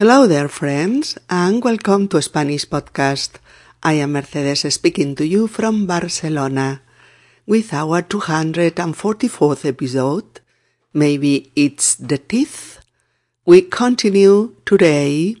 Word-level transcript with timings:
Hello 0.00 0.26
there, 0.26 0.48
friends, 0.48 1.18
and 1.28 1.62
welcome 1.62 2.08
to 2.08 2.22
Spanish 2.22 2.64
Podcast. 2.64 3.32
I 3.82 4.00
am 4.00 4.12
Mercedes 4.12 4.64
speaking 4.72 5.14
to 5.16 5.26
you 5.26 5.46
from 5.46 5.84
Barcelona 5.84 6.80
with 7.46 7.74
our 7.74 8.00
244th 8.00 9.66
episode. 9.68 10.40
Maybe 10.94 11.52
it's 11.54 11.96
the 11.96 12.16
10th. 12.16 12.78
We 13.44 13.60
continue 13.60 14.56
today 14.64 15.36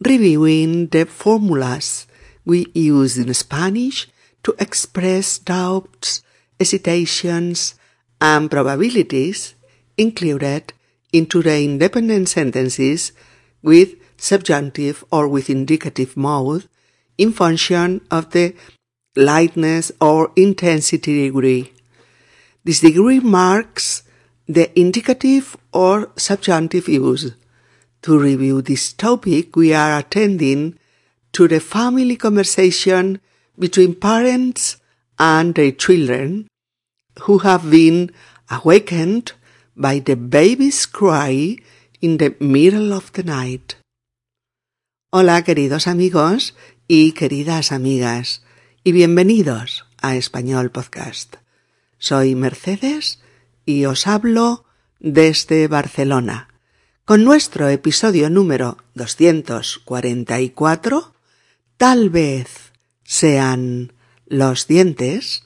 reviewing 0.00 0.86
the 0.86 1.04
formulas 1.04 2.06
we 2.46 2.68
use 2.72 3.18
in 3.18 3.34
Spanish 3.34 4.08
to 4.42 4.56
express 4.58 5.38
doubts, 5.38 6.22
hesitations, 6.58 7.74
and 8.22 8.50
probabilities 8.50 9.54
included 9.98 10.72
into 11.12 11.42
the 11.42 11.62
independent 11.62 12.30
sentences 12.30 13.12
with 13.62 13.94
subjunctive 14.16 15.04
or 15.10 15.28
with 15.28 15.50
indicative 15.50 16.16
mode 16.16 16.68
in 17.16 17.32
function 17.32 18.00
of 18.10 18.30
the 18.30 18.54
lightness 19.16 19.90
or 20.00 20.30
intensity 20.36 21.26
degree. 21.26 21.72
This 22.64 22.80
degree 22.80 23.20
marks 23.20 24.02
the 24.46 24.78
indicative 24.78 25.56
or 25.72 26.10
subjunctive 26.16 26.88
use. 26.88 27.32
To 28.02 28.18
review 28.18 28.62
this 28.62 28.92
topic, 28.92 29.56
we 29.56 29.74
are 29.74 29.98
attending 29.98 30.78
to 31.32 31.48
the 31.48 31.60
family 31.60 32.16
conversation 32.16 33.20
between 33.58 33.94
parents 33.94 34.76
and 35.18 35.54
their 35.54 35.72
children 35.72 36.46
who 37.22 37.38
have 37.38 37.70
been 37.70 38.10
awakened 38.50 39.32
by 39.76 39.98
the 39.98 40.16
baby's 40.16 40.86
cry 40.86 41.56
in 42.00 42.18
the 42.18 42.36
middle 42.40 42.92
of 42.92 43.12
the 43.12 43.22
night. 43.24 43.74
Hola 45.10 45.42
queridos 45.42 45.86
amigos 45.86 46.54
y 46.86 47.12
queridas 47.12 47.72
amigas 47.72 48.42
y 48.84 48.92
bienvenidos 48.92 49.86
a 50.00 50.16
Español 50.16 50.70
Podcast. 50.70 51.36
Soy 51.98 52.34
Mercedes 52.34 53.20
y 53.64 53.86
os 53.86 54.06
hablo 54.06 54.66
desde 55.00 55.66
Barcelona 55.68 56.48
con 57.04 57.24
nuestro 57.24 57.68
episodio 57.68 58.30
número 58.30 58.78
244 58.94 61.14
Tal 61.78 62.10
vez 62.10 62.72
sean 63.04 63.92
los 64.26 64.66
dientes. 64.66 65.44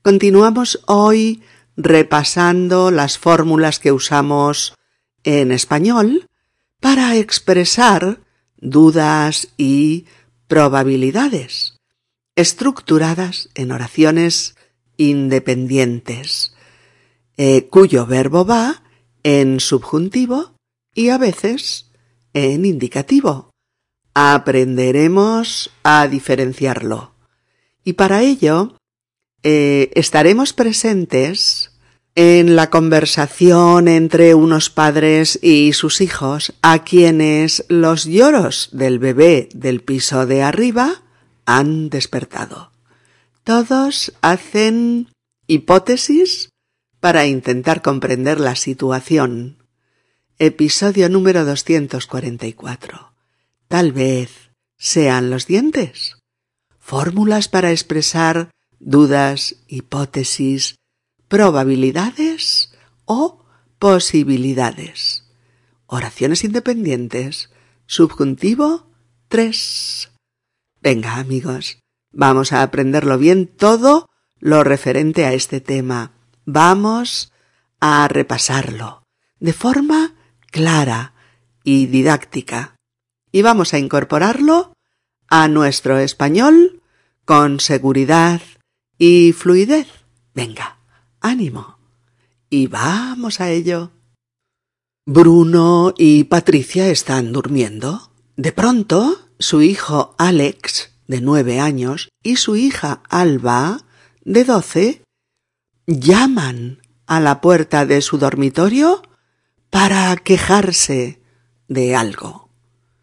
Continuamos 0.00 0.80
hoy 0.86 1.42
repasando 1.76 2.92
las 2.92 3.18
fórmulas 3.18 3.80
que 3.80 3.90
usamos 3.90 4.75
en 5.26 5.50
español 5.50 6.28
para 6.80 7.16
expresar 7.16 8.20
dudas 8.56 9.48
y 9.58 10.06
probabilidades, 10.46 11.76
estructuradas 12.36 13.50
en 13.54 13.72
oraciones 13.72 14.54
independientes, 14.96 16.54
eh, 17.36 17.66
cuyo 17.68 18.06
verbo 18.06 18.46
va 18.46 18.84
en 19.24 19.58
subjuntivo 19.58 20.54
y 20.94 21.10
a 21.10 21.18
veces 21.18 21.90
en 22.32 22.64
indicativo. 22.64 23.50
Aprenderemos 24.14 25.72
a 25.82 26.06
diferenciarlo. 26.06 27.14
Y 27.82 27.94
para 27.94 28.22
ello 28.22 28.78
eh, 29.42 29.90
estaremos 29.94 30.52
presentes 30.52 31.75
en 32.16 32.56
la 32.56 32.70
conversación 32.70 33.88
entre 33.88 34.34
unos 34.34 34.70
padres 34.70 35.38
y 35.42 35.74
sus 35.74 36.00
hijos, 36.00 36.54
a 36.62 36.82
quienes 36.82 37.66
los 37.68 38.06
lloros 38.06 38.70
del 38.72 38.98
bebé 38.98 39.50
del 39.54 39.82
piso 39.82 40.24
de 40.24 40.42
arriba 40.42 41.02
han 41.44 41.90
despertado. 41.90 42.72
Todos 43.44 44.14
hacen 44.22 45.08
hipótesis 45.46 46.48
para 47.00 47.26
intentar 47.26 47.82
comprender 47.82 48.40
la 48.40 48.56
situación. 48.56 49.58
Episodio 50.38 51.10
número 51.10 51.44
244. 51.44 53.12
Tal 53.68 53.92
vez 53.92 54.30
sean 54.78 55.28
los 55.28 55.46
dientes. 55.46 56.16
Fórmulas 56.78 57.48
para 57.48 57.72
expresar 57.72 58.50
dudas, 58.78 59.56
hipótesis, 59.68 60.76
probabilidades 61.28 62.72
o 63.04 63.44
posibilidades. 63.78 65.24
Oraciones 65.86 66.44
independientes. 66.44 67.50
Subjuntivo 67.86 68.90
3. 69.28 70.10
Venga, 70.80 71.16
amigos, 71.16 71.78
vamos 72.12 72.52
a 72.52 72.62
aprenderlo 72.62 73.18
bien 73.18 73.46
todo 73.46 74.08
lo 74.38 74.64
referente 74.64 75.24
a 75.24 75.32
este 75.32 75.60
tema. 75.60 76.12
Vamos 76.44 77.32
a 77.80 78.08
repasarlo 78.08 79.02
de 79.38 79.52
forma 79.52 80.14
clara 80.50 81.14
y 81.62 81.86
didáctica. 81.86 82.76
Y 83.32 83.42
vamos 83.42 83.74
a 83.74 83.78
incorporarlo 83.78 84.72
a 85.28 85.48
nuestro 85.48 85.98
español 85.98 86.82
con 87.24 87.60
seguridad 87.60 88.40
y 88.98 89.32
fluidez. 89.32 89.88
Venga 90.34 90.75
ánimo. 91.26 91.78
Y 92.50 92.66
vamos 92.66 93.40
a 93.40 93.50
ello. 93.50 93.90
Bruno 95.04 95.94
y 95.96 96.24
Patricia 96.24 96.88
están 96.88 97.32
durmiendo. 97.32 98.10
De 98.36 98.52
pronto, 98.52 99.18
su 99.38 99.62
hijo 99.62 100.14
Alex, 100.18 100.90
de 101.06 101.20
nueve 101.20 101.60
años, 101.60 102.08
y 102.22 102.36
su 102.36 102.56
hija 102.56 103.02
Alba, 103.08 103.80
de 104.24 104.44
doce, 104.44 105.02
llaman 105.86 106.80
a 107.06 107.20
la 107.20 107.40
puerta 107.40 107.86
de 107.86 108.02
su 108.02 108.18
dormitorio 108.18 109.02
para 109.70 110.16
quejarse 110.16 111.20
de 111.68 111.94
algo. 111.94 112.48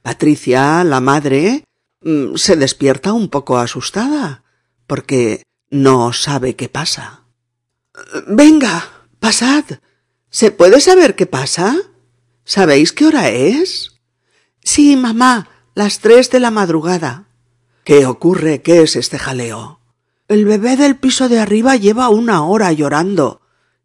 Patricia, 0.01 0.83
la 0.83 0.99
madre, 0.99 1.63
mm, 2.01 2.35
se 2.35 2.55
despierta 2.57 3.13
un 3.13 3.29
poco 3.29 3.57
asustada, 3.57 4.43
porque 4.87 5.43
no 5.69 6.11
sabe 6.13 6.55
qué 6.55 6.67
pasa. 6.67 7.22
Venga, 8.27 8.85
pasad. 9.19 9.65
¿Se 10.29 10.51
puede 10.51 10.79
saber 10.81 11.15
qué 11.15 11.25
pasa? 11.25 11.75
¿Sabéis 12.43 12.91
qué 12.91 13.05
hora 13.05 13.29
es? 13.29 13.99
Sí, 14.63 14.95
mamá, 14.95 15.49
las 15.75 15.99
tres 15.99 16.31
de 16.31 16.39
la 16.39 16.51
madrugada. 16.51 17.27
¿Qué 17.83 18.05
ocurre? 18.05 18.61
¿Qué 18.61 18.81
es 18.81 18.95
este 18.95 19.19
jaleo? 19.19 19.79
El 20.27 20.45
bebé 20.45 20.77
del 20.77 20.97
piso 20.97 21.29
de 21.29 21.39
arriba 21.39 21.75
lleva 21.75 22.09
una 22.09 22.43
hora 22.43 22.71
llorando 22.71 23.41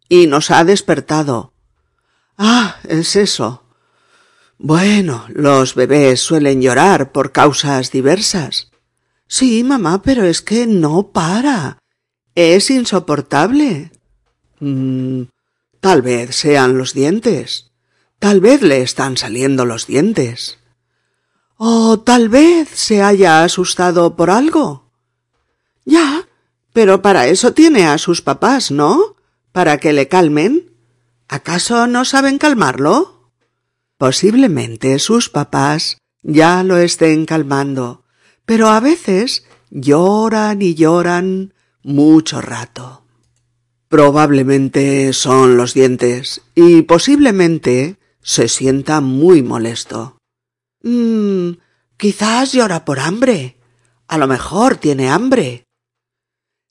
y 0.09 0.27
nos 0.27 0.51
ha 0.51 0.65
despertado. 0.65 1.53
Ah, 2.39 2.77
es 2.85 3.17
eso. 3.17 3.65
Bueno, 4.57 5.27
los 5.29 5.75
bebés 5.75 6.21
suelen 6.21 6.63
llorar 6.63 7.13
por 7.13 7.33
causas 7.33 7.91
diversas. 7.91 8.71
Sí, 9.27 9.63
mamá, 9.65 10.03
pero 10.03 10.25
es 10.25 10.41
que 10.41 10.67
no 10.67 11.13
para. 11.13 11.79
Es 12.35 12.71
insoportable. 12.71 13.93
Mm, 14.61 15.23
tal 15.81 16.03
vez 16.03 16.35
sean 16.35 16.79
los 16.79 16.95
dientes. 16.95 17.71
Tal 18.19 18.41
vez 18.41 18.63
le 18.63 18.83
están 18.83 19.17
saliendo 19.17 19.65
los 19.65 19.87
dientes. 19.87 20.59
O 21.57 22.01
tal 22.01 22.29
vez 22.29 22.69
se 22.69 23.03
haya 23.03 23.45
asustado 23.45 24.17
por 24.17 24.31
algo. 24.31 24.91
Ya, 25.85 26.29
pero 26.73 27.03
para 27.03 27.27
eso 27.27 27.53
tiene 27.53 27.87
a 27.87 27.99
sus 27.99 28.23
papás, 28.23 28.71
¿no? 28.71 29.17
Para 29.53 29.79
que 29.79 29.93
le 29.93 30.09
calmen. 30.09 30.73
¿Acaso 31.29 31.87
no 31.87 32.05
saben 32.05 32.39
calmarlo? 32.39 33.31
Posiblemente 33.97 34.99
sus 34.99 35.29
papás 35.29 35.99
ya 36.23 36.63
lo 36.63 36.79
estén 36.79 37.27
calmando, 37.27 38.05
pero 38.45 38.69
a 38.69 38.81
veces 38.81 39.45
lloran 39.71 40.63
y 40.63 40.75
lloran 40.75 41.55
mucho 41.83 42.41
rato. 42.41 43.08
Probablemente 43.89 45.15
son 45.15 45.57
los 45.57 45.73
dientes 45.73 46.43
y 46.55 46.83
posiblemente 46.83 47.97
se 48.21 48.49
sienta 48.49 49.01
muy 49.01 49.43
molesto. 49.43 50.19
Mmm, 50.83 51.53
quizás 51.97 52.53
llora 52.53 52.85
por 52.85 53.01
hambre. 53.01 53.57
A 54.07 54.19
lo 54.19 54.27
mejor 54.27 54.77
tiene 54.77 55.09
hambre. 55.09 55.65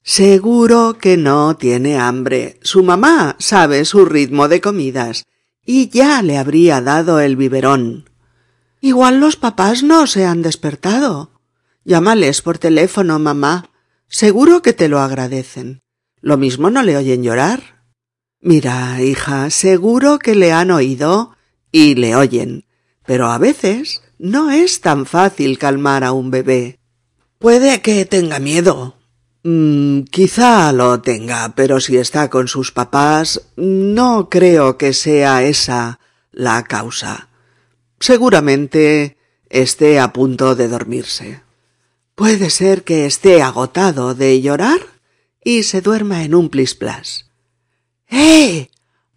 Seguro 0.02 0.96
que 0.98 1.16
no 1.16 1.56
tiene 1.56 1.98
hambre. 1.98 2.60
Su 2.62 2.84
mamá 2.84 3.34
sabe 3.40 3.84
su 3.84 4.04
ritmo 4.04 4.46
de 4.46 4.60
comidas 4.60 5.24
y 5.66 5.88
ya 5.88 6.22
le 6.22 6.38
habría 6.38 6.80
dado 6.80 7.20
el 7.20 7.36
biberón. 7.36 8.08
Igual 8.80 9.18
los 9.18 9.36
papás 9.36 9.82
no 9.82 10.06
se 10.06 10.24
han 10.24 10.42
despertado. 10.42 11.32
Llámales 11.84 12.42
por 12.42 12.58
teléfono, 12.58 13.18
mamá. 13.18 13.70
Seguro 14.06 14.62
que 14.62 14.72
te 14.72 14.88
lo 14.88 15.00
agradecen. 15.00 15.82
Lo 16.20 16.36
mismo 16.36 16.70
no 16.70 16.82
le 16.82 16.96
oyen 16.96 17.22
llorar. 17.22 17.82
Mira, 18.40 19.02
hija, 19.02 19.50
seguro 19.50 20.18
que 20.18 20.34
le 20.34 20.52
han 20.52 20.70
oído 20.70 21.36
y 21.72 21.94
le 21.94 22.16
oyen, 22.16 22.64
pero 23.04 23.26
a 23.26 23.38
veces 23.38 24.02
No 24.20 24.50
es 24.50 24.80
tan 24.80 25.06
fácil 25.06 25.58
calmar 25.58 26.02
a 26.02 26.10
un 26.10 26.32
bebé. 26.32 26.80
Puede 27.38 27.80
que 27.82 28.04
tenga 28.04 28.40
miedo. 28.40 28.96
Mm, 29.44 30.02
quizá 30.10 30.72
lo 30.72 31.00
tenga, 31.00 31.54
pero 31.54 31.78
si 31.78 31.96
está 31.96 32.28
con 32.28 32.48
sus 32.48 32.72
papás, 32.72 33.40
no 33.54 34.28
creo 34.28 34.76
que 34.76 34.92
sea 34.92 35.44
esa 35.44 36.00
la 36.32 36.64
causa. 36.64 37.28
Seguramente 38.00 39.16
esté 39.48 40.00
a 40.00 40.12
punto 40.12 40.56
de 40.56 40.66
dormirse. 40.66 41.42
Puede 42.16 42.50
ser 42.50 42.82
que 42.82 43.06
esté 43.06 43.40
agotado 43.40 44.16
de 44.16 44.40
llorar 44.42 44.80
y 45.48 45.62
se 45.62 45.80
duerma 45.80 46.24
en 46.24 46.34
un 46.34 46.50
plisplas. 46.50 47.24
¡Eh! 48.10 48.68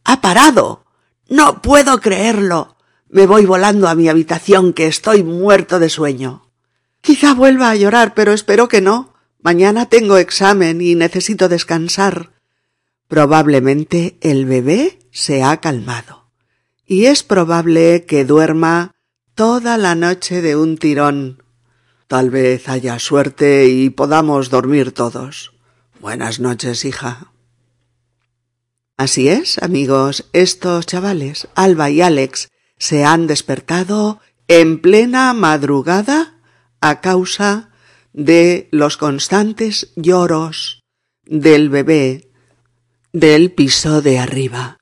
¡Ha 0.05 0.21
parado! 0.21 0.85
No 1.27 1.61
puedo 1.61 1.99
creerlo. 1.99 2.77
Me 3.09 3.27
voy 3.27 3.45
volando 3.45 3.89
a 3.89 3.95
mi 3.95 4.07
habitación 4.07 4.71
que 4.71 4.87
estoy 4.87 5.23
muerto 5.23 5.77
de 5.77 5.89
sueño. 5.89 6.49
Quizá 7.01 7.33
vuelva 7.33 7.69
a 7.69 7.75
llorar, 7.75 8.13
pero 8.13 8.31
espero 8.31 8.69
que 8.69 8.79
no. 8.79 9.13
Mañana 9.41 9.89
tengo 9.89 10.15
examen 10.15 10.79
y 10.79 10.95
necesito 10.95 11.49
descansar. 11.49 12.31
Probablemente 13.09 14.17
el 14.21 14.45
bebé 14.45 14.99
se 15.11 15.43
ha 15.43 15.57
calmado. 15.57 16.31
Y 16.85 17.07
es 17.07 17.23
probable 17.23 18.05
que 18.05 18.23
duerma 18.23 18.95
toda 19.35 19.77
la 19.77 19.95
noche 19.95 20.41
de 20.41 20.55
un 20.55 20.77
tirón. 20.77 21.43
Tal 22.07 22.29
vez 22.29 22.69
haya 22.69 22.99
suerte 22.99 23.67
y 23.67 23.89
podamos 23.89 24.49
dormir 24.49 24.93
todos. 24.93 25.50
Buenas 26.01 26.39
noches, 26.39 26.83
hija. 26.83 27.31
Así 28.97 29.29
es, 29.29 29.59
amigos, 29.61 30.27
estos 30.33 30.87
chavales, 30.87 31.47
Alba 31.53 31.91
y 31.91 32.01
Alex, 32.01 32.49
se 32.79 33.05
han 33.05 33.27
despertado 33.27 34.19
en 34.47 34.81
plena 34.81 35.31
madrugada 35.33 36.39
a 36.81 37.01
causa 37.01 37.69
de 38.13 38.67
los 38.71 38.97
constantes 38.97 39.93
lloros 39.95 40.81
del 41.23 41.69
bebé 41.69 42.31
del 43.13 43.51
piso 43.51 44.01
de 44.01 44.17
arriba, 44.17 44.79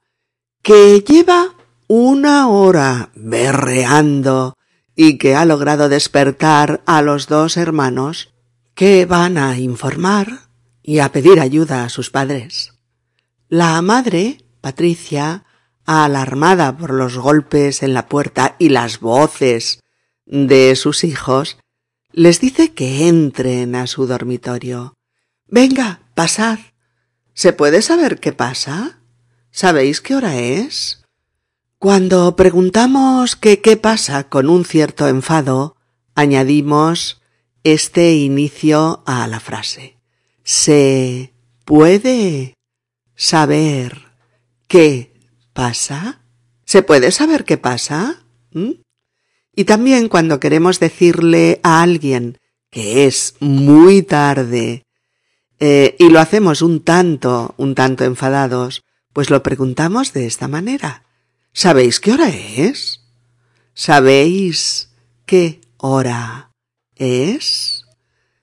que 0.64 1.04
lleva 1.06 1.54
una 1.90 2.48
hora 2.48 3.12
berreando 3.14 4.56
y 4.96 5.18
que 5.18 5.36
ha 5.36 5.44
logrado 5.44 5.90
despertar 5.90 6.82
a 6.86 7.02
los 7.02 7.28
dos 7.28 7.58
hermanos 7.58 8.34
que 8.74 9.06
van 9.06 9.38
a 9.38 9.60
informar 9.60 10.49
y 10.90 11.02
a 11.02 11.12
pedir 11.12 11.40
ayuda 11.40 11.84
a 11.84 11.90
sus 11.90 12.10
padres. 12.10 12.74
La 13.48 13.80
madre, 13.84 14.44
Patricia, 14.60 15.46
alarmada 15.86 16.78
por 16.78 16.96
los 16.96 17.16
golpes 17.16 17.84
en 17.84 17.94
la 17.94 18.08
puerta 18.08 18.56
y 18.58 18.70
las 18.70 19.00
voces 19.00 19.82
de 20.26 20.76
sus 20.76 21.04
hijos, 21.04 21.60
les 22.12 22.42
dice 22.42 22.74
que 22.74 23.08
entren 23.08 23.76
a 23.76 23.86
su 23.86 24.08
dormitorio. 24.08 24.96
Venga, 25.46 26.02
pasad. 26.16 26.58
¿Se 27.36 27.54
puede 27.54 27.84
saber 27.84 28.20
qué 28.20 28.34
pasa? 28.34 29.00
¿Sabéis 29.52 30.02
qué 30.02 30.16
hora 30.16 30.40
es? 30.40 31.04
Cuando 31.78 32.36
preguntamos 32.36 33.36
que 33.36 33.62
qué 33.62 33.78
pasa 33.78 34.28
con 34.28 34.50
un 34.50 34.66
cierto 34.66 35.08
enfado, 35.08 35.78
añadimos 36.16 37.22
este 37.64 38.16
inicio 38.16 39.04
a 39.06 39.28
la 39.28 39.40
frase. 39.40 39.99
¿Se 40.52 41.32
puede 41.64 42.56
saber 43.16 44.02
qué 44.68 45.14
pasa? 45.54 46.24
¿Se 46.66 46.82
puede 46.82 47.12
saber 47.12 47.46
qué 47.46 47.60
pasa? 47.60 48.24
¿Mm? 48.54 48.72
Y 49.56 49.66
también 49.66 50.10
cuando 50.10 50.40
queremos 50.40 50.80
decirle 50.80 51.60
a 51.62 51.84
alguien 51.84 52.40
que 52.72 53.06
es 53.06 53.36
muy 53.40 54.02
tarde 54.02 54.88
eh, 55.60 55.96
y 56.00 56.10
lo 56.10 56.20
hacemos 56.20 56.64
un 56.64 56.84
tanto, 56.84 57.54
un 57.58 57.76
tanto 57.76 58.04
enfadados, 58.04 58.82
pues 59.14 59.30
lo 59.30 59.44
preguntamos 59.44 60.14
de 60.14 60.26
esta 60.26 60.48
manera. 60.48 61.06
¿Sabéis 61.54 62.00
qué 62.00 62.14
hora 62.14 62.30
es? 62.30 63.02
¿Sabéis 63.76 64.90
qué 65.28 65.62
hora 65.78 66.50
es? 66.96 67.86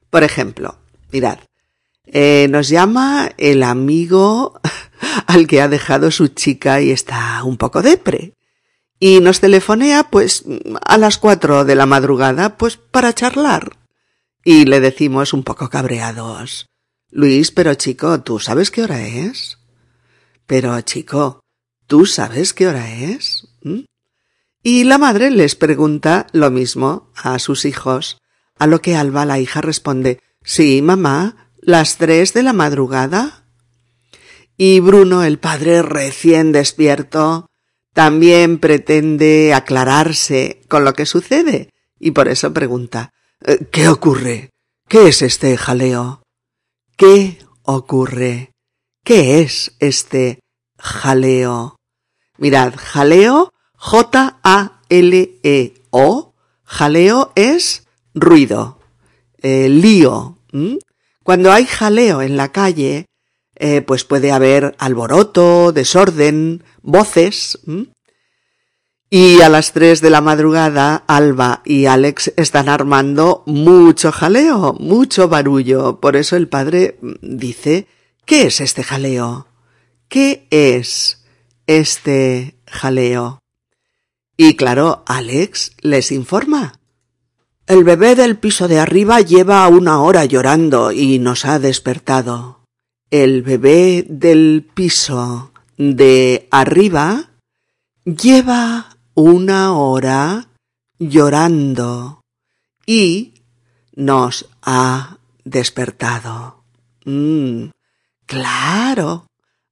Por 0.09 0.23
ejemplo, 0.23 0.79
mirad, 1.11 1.41
eh, 2.07 2.47
nos 2.51 2.69
llama 2.69 3.31
el 3.37 3.63
amigo 3.63 4.61
al 5.27 5.47
que 5.47 5.61
ha 5.61 5.69
dejado 5.69 6.11
su 6.11 6.29
chica 6.29 6.81
y 6.81 6.91
está 6.91 7.43
un 7.45 7.57
poco 7.57 7.83
depre 7.83 8.35
y 8.99 9.21
nos 9.21 9.41
telefonea 9.41 10.11
pues 10.11 10.45
a 10.85 10.97
las 10.97 11.19
cuatro 11.19 11.65
de 11.65 11.75
la 11.75 11.87
madrugada 11.87 12.57
pues 12.57 12.77
para 12.77 13.13
charlar. 13.13 13.77
Y 14.45 14.65
le 14.65 14.81
decimos 14.81 15.33
un 15.33 15.43
poco 15.43 15.69
cabreados 15.69 16.67
Luis, 17.11 17.51
pero 17.51 17.75
chico, 17.75 18.21
¿tú 18.21 18.39
sabes 18.39 18.71
qué 18.71 18.83
hora 18.83 19.07
es? 19.07 19.59
Pero 20.47 20.79
chico, 20.83 21.41
¿tú 21.87 22.05
sabes 22.05 22.53
qué 22.53 22.67
hora 22.67 22.93
es? 22.93 23.49
¿Mm? 23.63 23.85
Y 24.63 24.85
la 24.85 24.99
madre 24.99 25.31
les 25.31 25.55
pregunta 25.55 26.27
lo 26.33 26.51
mismo 26.51 27.11
a 27.15 27.39
sus 27.39 27.65
hijos, 27.65 28.19
a 28.59 28.67
lo 28.67 28.83
que 28.83 28.97
Alba 28.97 29.25
la 29.25 29.39
hija 29.39 29.61
responde 29.61 30.21
Sí, 30.43 30.83
mamá, 30.83 31.46
las 31.67 31.99
tres 31.99 32.33
de 32.33 32.43
la 32.45 32.53
madrugada. 32.53 33.45
Y 34.57 34.79
Bruno, 34.81 35.25
el 35.25 35.39
padre 35.41 35.83
recién 35.83 36.53
despierto, 36.53 37.51
también 37.93 38.59
pretende 38.59 39.53
aclararse 39.53 40.63
con 40.69 40.85
lo 40.85 40.95
que 40.95 41.07
sucede 41.07 41.71
y 41.99 42.13
por 42.13 42.29
eso 42.29 42.53
pregunta 42.53 43.13
eh, 43.45 43.67
¿Qué 43.73 43.89
ocurre? 43.89 44.51
¿Qué 44.89 45.09
es 45.09 45.23
este 45.23 45.57
jaleo? 45.57 46.23
¿Qué 46.97 47.39
ocurre? 47.65 48.53
¿Qué 49.03 49.41
es 49.41 49.75
este 49.81 50.39
jaleo? 50.79 51.77
Mirad, 52.39 52.75
jaleo, 52.77 53.53
J-A-L-E-O, 53.75 54.75
jaleo 56.65 57.33
es 57.35 57.89
ruido, 58.15 58.79
eh, 59.43 59.69
lío. 59.69 60.39
Cuando 61.27 61.53
hay 61.53 61.67
jaleo 61.67 62.23
en 62.23 62.37
la 62.37 62.53
calle, 62.53 63.07
eh, 63.57 63.81
pues 63.81 64.05
puede 64.05 64.31
haber 64.31 64.77
alboroto, 64.79 65.73
desorden, 65.73 66.63
voces. 66.83 67.59
Y 69.11 69.41
a 69.41 69.49
las 69.49 69.73
tres 69.73 70.01
de 70.01 70.11
la 70.11 70.21
madrugada, 70.21 71.03
Alba 71.09 71.63
y 71.65 71.87
Alex 71.87 72.33
están 72.37 72.69
armando 72.69 73.43
mucho 73.45 74.13
jaleo, 74.13 74.75
mucho 74.79 75.27
barullo. 75.27 75.99
Por 75.99 76.15
eso 76.15 76.37
el 76.37 76.47
padre 76.47 76.97
dice, 77.23 77.89
¿qué 78.25 78.43
es 78.43 78.61
este 78.61 78.85
jaleo? 78.85 79.49
¿Qué 80.07 80.47
es 80.51 81.25
este 81.67 82.55
jaleo? 82.69 83.41
Y 84.37 84.55
claro, 84.55 85.03
Alex 85.09 85.73
les 85.81 86.13
informa. 86.13 86.79
El 87.67 87.83
bebé 87.83 88.15
del 88.15 88.39
piso 88.39 88.69
de 88.69 88.79
arriba 88.79 89.21
lleva 89.21 89.67
una 89.67 90.01
hora 90.01 90.25
llorando 90.25 90.93
y 90.93 91.19
nos 91.19 91.45
ha 91.45 91.59
despertado. 91.59 92.61
El 93.11 93.43
bebé 93.43 94.07
del 94.09 94.65
piso 94.73 95.51
de 95.77 96.47
arriba 96.53 97.31
lleva 98.05 98.97
una 99.15 99.73
hora 99.73 100.47
llorando 101.01 102.21
y 102.87 103.35
nos 103.97 104.47
ha 104.63 105.19
despertado. 105.45 106.63
Mm, 107.05 107.71
claro. 108.27 109.27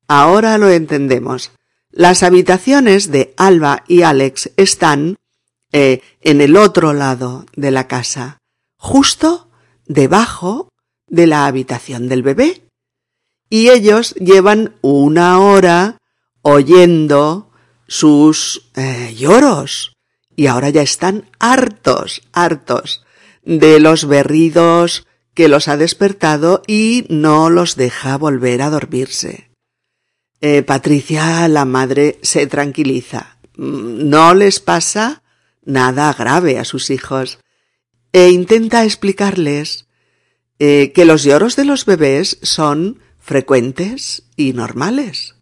Ahora 0.09 0.59
lo 0.59 0.69
entendemos. 0.69 1.53
Las 1.93 2.25
habitaciones 2.25 3.13
de 3.13 3.35
Alba 3.37 3.85
y 3.87 4.03
Alex 4.03 4.51
están 4.57 5.17
eh, 5.77 6.03
en 6.21 6.41
el 6.41 6.57
otro 6.57 6.93
lado 6.93 7.47
de 7.57 7.73
la 7.73 7.89
casa, 7.89 8.39
justo 8.77 9.49
debajo 9.87 10.69
de 11.09 11.27
la 11.27 11.47
habitación 11.47 12.09
del 12.09 12.23
bebé 12.23 12.63
y 13.51 13.71
ellos 13.71 14.15
llevan 14.15 14.77
una 14.83 15.41
hora 15.41 15.99
oyendo 16.43 17.51
sus 17.89 18.71
eh, 18.77 19.17
lloros 19.19 19.95
y 20.37 20.47
ahora 20.47 20.71
ya 20.71 20.83
están 20.83 21.29
hartos, 21.41 22.23
hartos 22.33 23.05
de 23.43 23.81
los 23.81 24.07
berridos 24.07 25.09
que 25.35 25.49
los 25.49 25.67
ha 25.67 25.77
despertado 25.77 26.63
y 26.69 27.05
no 27.09 27.51
los 27.51 27.75
deja 27.75 28.17
volver 28.17 28.63
a 28.63 28.71
dormirse. 28.71 29.51
Eh, 30.41 30.63
Patricia, 30.63 31.49
la 31.49 31.65
madre, 31.65 32.21
se 32.23 32.47
tranquiliza. 32.47 33.39
Mm, 33.57 34.09
no 34.09 34.35
les 34.35 34.61
pasa 34.61 35.24
nada 35.65 36.13
grave 36.13 36.59
a 36.59 36.65
sus 36.65 36.91
hijos 36.91 37.39
e 38.13 38.31
intenta 38.31 38.85
explicarles 38.85 39.87
eh, 40.59 40.93
que 40.95 41.05
los 41.05 41.25
lloros 41.25 41.57
de 41.57 41.65
los 41.65 41.85
bebés 41.85 42.39
son 42.43 43.01
frecuentes 43.19 44.25
y 44.37 44.53
normales. 44.53 45.35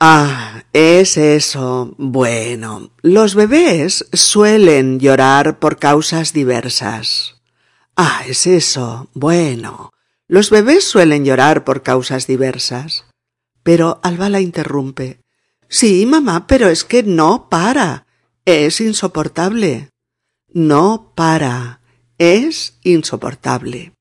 Ah, 0.00 0.62
es 0.72 1.16
eso. 1.16 1.94
Bueno, 1.98 2.92
los 3.02 3.34
bebés 3.34 4.06
suelen 4.12 5.00
llorar 5.00 5.58
por 5.58 5.78
causas 5.78 6.32
diversas. 6.32 7.36
Ah, 7.96 8.22
es 8.28 8.46
eso. 8.46 9.08
Bueno, 9.12 9.90
los 10.28 10.50
bebés 10.50 10.84
suelen 10.84 11.24
llorar 11.24 11.64
por 11.64 11.82
causas 11.82 12.28
diversas. 12.28 13.06
Pero 13.64 13.98
Alba 14.04 14.28
la 14.28 14.40
interrumpe. 14.40 15.20
Sí, 15.68 16.06
mamá, 16.06 16.46
pero 16.46 16.68
es 16.68 16.84
que 16.84 17.02
no 17.02 17.48
para. 17.50 18.06
Es 18.50 18.80
insoportable. 18.80 19.90
No 20.50 21.12
para. 21.14 21.82
Es 22.16 22.78
insoportable. 22.82 23.92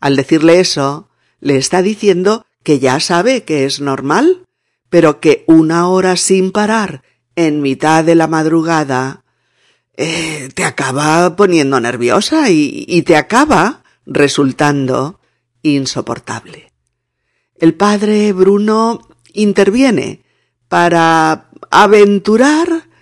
Al 0.00 0.16
decirle 0.16 0.58
eso, 0.58 1.08
le 1.38 1.56
está 1.56 1.80
diciendo 1.80 2.46
que 2.64 2.80
ya 2.80 2.98
sabe 2.98 3.44
que 3.44 3.64
es 3.64 3.80
normal, 3.80 4.42
pero 4.90 5.20
que 5.20 5.44
una 5.46 5.86
hora 5.86 6.16
sin 6.16 6.50
parar 6.50 7.04
en 7.36 7.62
mitad 7.62 8.02
de 8.02 8.16
la 8.16 8.26
madrugada 8.26 9.22
eh, 9.96 10.48
te 10.52 10.64
acaba 10.64 11.36
poniendo 11.36 11.78
nerviosa 11.78 12.50
y, 12.50 12.84
y 12.88 13.02
te 13.02 13.14
acaba 13.14 13.84
resultando 14.04 15.20
insoportable. 15.62 16.72
El 17.54 17.74
padre 17.74 18.32
Bruno 18.32 18.98
interviene 19.32 20.24
para 20.66 21.50
aventurar 21.70 22.92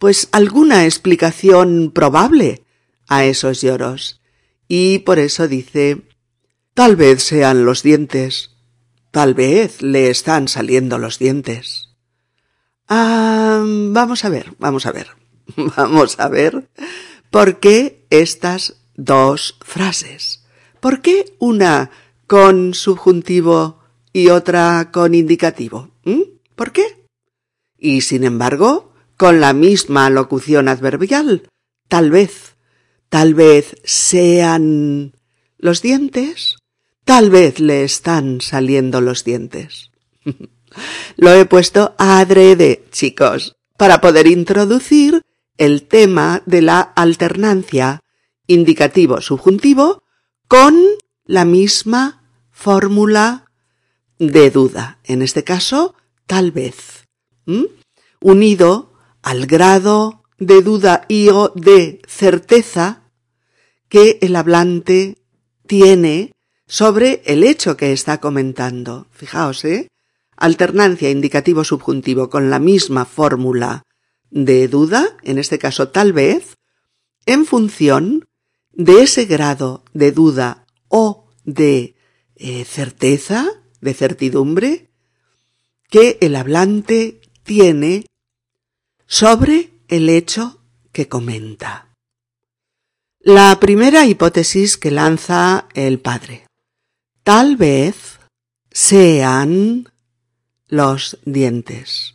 pues 0.00 0.30
alguna 0.32 0.86
explicación 0.86 1.92
probable 1.94 2.64
a 3.06 3.26
esos 3.26 3.60
lloros. 3.60 4.22
Y 4.66 5.00
por 5.00 5.18
eso 5.18 5.46
dice 5.46 6.00
Tal 6.72 6.96
vez 6.96 7.22
sean 7.22 7.66
los 7.66 7.82
dientes. 7.82 8.56
Tal 9.10 9.34
vez 9.34 9.82
le 9.82 10.08
están 10.08 10.48
saliendo 10.48 10.96
los 10.96 11.18
dientes. 11.18 11.90
Ah, 12.88 13.62
vamos 13.62 14.24
a 14.24 14.30
ver, 14.30 14.54
vamos 14.58 14.86
a 14.86 14.92
ver, 14.92 15.08
vamos 15.76 16.18
a 16.18 16.28
ver 16.28 16.70
por 17.30 17.60
qué 17.60 18.06
estas 18.08 18.76
dos 18.94 19.58
frases. 19.60 20.46
¿Por 20.80 21.02
qué 21.02 21.34
una 21.38 21.90
con 22.26 22.72
subjuntivo 22.72 23.80
y 24.14 24.28
otra 24.28 24.90
con 24.92 25.14
indicativo? 25.14 25.90
¿Mm? 26.04 26.22
¿Por 26.56 26.72
qué? 26.72 27.06
Y 27.76 28.00
sin 28.00 28.24
embargo, 28.24 28.89
con 29.20 29.38
la 29.38 29.52
misma 29.52 30.08
locución 30.08 30.66
adverbial. 30.66 31.42
Tal 31.88 32.10
vez, 32.10 32.56
tal 33.10 33.34
vez 33.34 33.76
sean 33.84 35.12
los 35.58 35.82
dientes 35.82 36.56
Tal 37.10 37.28
vez 37.28 37.58
le 37.58 37.82
están 37.82 38.40
saliendo 38.40 39.00
los 39.00 39.24
dientes. 39.24 39.90
Lo 41.16 41.34
he 41.34 41.44
puesto 41.44 41.96
adrede, 41.98 42.84
chicos, 42.92 43.56
para 43.76 44.00
poder 44.00 44.28
introducir 44.28 45.22
el 45.58 45.88
tema 45.88 46.44
de 46.46 46.62
la 46.62 46.80
alternancia 46.80 48.04
indicativo-subjuntivo 48.46 50.04
con 50.46 50.80
la 51.24 51.44
misma 51.44 52.22
fórmula 52.52 53.50
de 54.20 54.52
duda, 54.52 55.00
en 55.02 55.22
este 55.22 55.42
caso, 55.42 55.96
tal 56.26 56.52
vez, 56.52 57.08
unido 58.20 58.89
al 59.22 59.46
grado 59.46 60.22
de 60.38 60.62
duda 60.62 61.04
y 61.08 61.28
o 61.28 61.52
de 61.54 62.00
certeza 62.06 63.02
que 63.88 64.18
el 64.22 64.36
hablante 64.36 65.18
tiene 65.66 66.32
sobre 66.66 67.22
el 67.26 67.44
hecho 67.44 67.76
que 67.76 67.92
está 67.92 68.18
comentando. 68.18 69.06
Fijaos, 69.10 69.64
¿eh? 69.64 69.88
Alternancia 70.36 71.10
indicativo-subjuntivo 71.10 72.30
con 72.30 72.48
la 72.48 72.58
misma 72.58 73.04
fórmula 73.04 73.82
de 74.30 74.68
duda, 74.68 75.16
en 75.22 75.38
este 75.38 75.58
caso 75.58 75.88
tal 75.88 76.12
vez, 76.12 76.54
en 77.26 77.44
función 77.44 78.28
de 78.72 79.02
ese 79.02 79.26
grado 79.26 79.84
de 79.92 80.12
duda 80.12 80.66
o 80.88 81.28
de 81.44 81.96
eh, 82.36 82.64
certeza, 82.64 83.48
de 83.80 83.92
certidumbre, 83.92 84.90
que 85.90 86.18
el 86.20 86.36
hablante 86.36 87.20
tiene 87.42 88.06
sobre 89.10 89.72
el 89.88 90.08
hecho 90.08 90.62
que 90.92 91.08
comenta. 91.08 91.88
La 93.18 93.58
primera 93.58 94.06
hipótesis 94.06 94.78
que 94.78 94.92
lanza 94.92 95.66
el 95.74 95.98
padre. 95.98 96.46
Tal 97.24 97.56
vez 97.56 98.20
sean 98.70 99.92
los 100.68 101.18
dientes. 101.24 102.14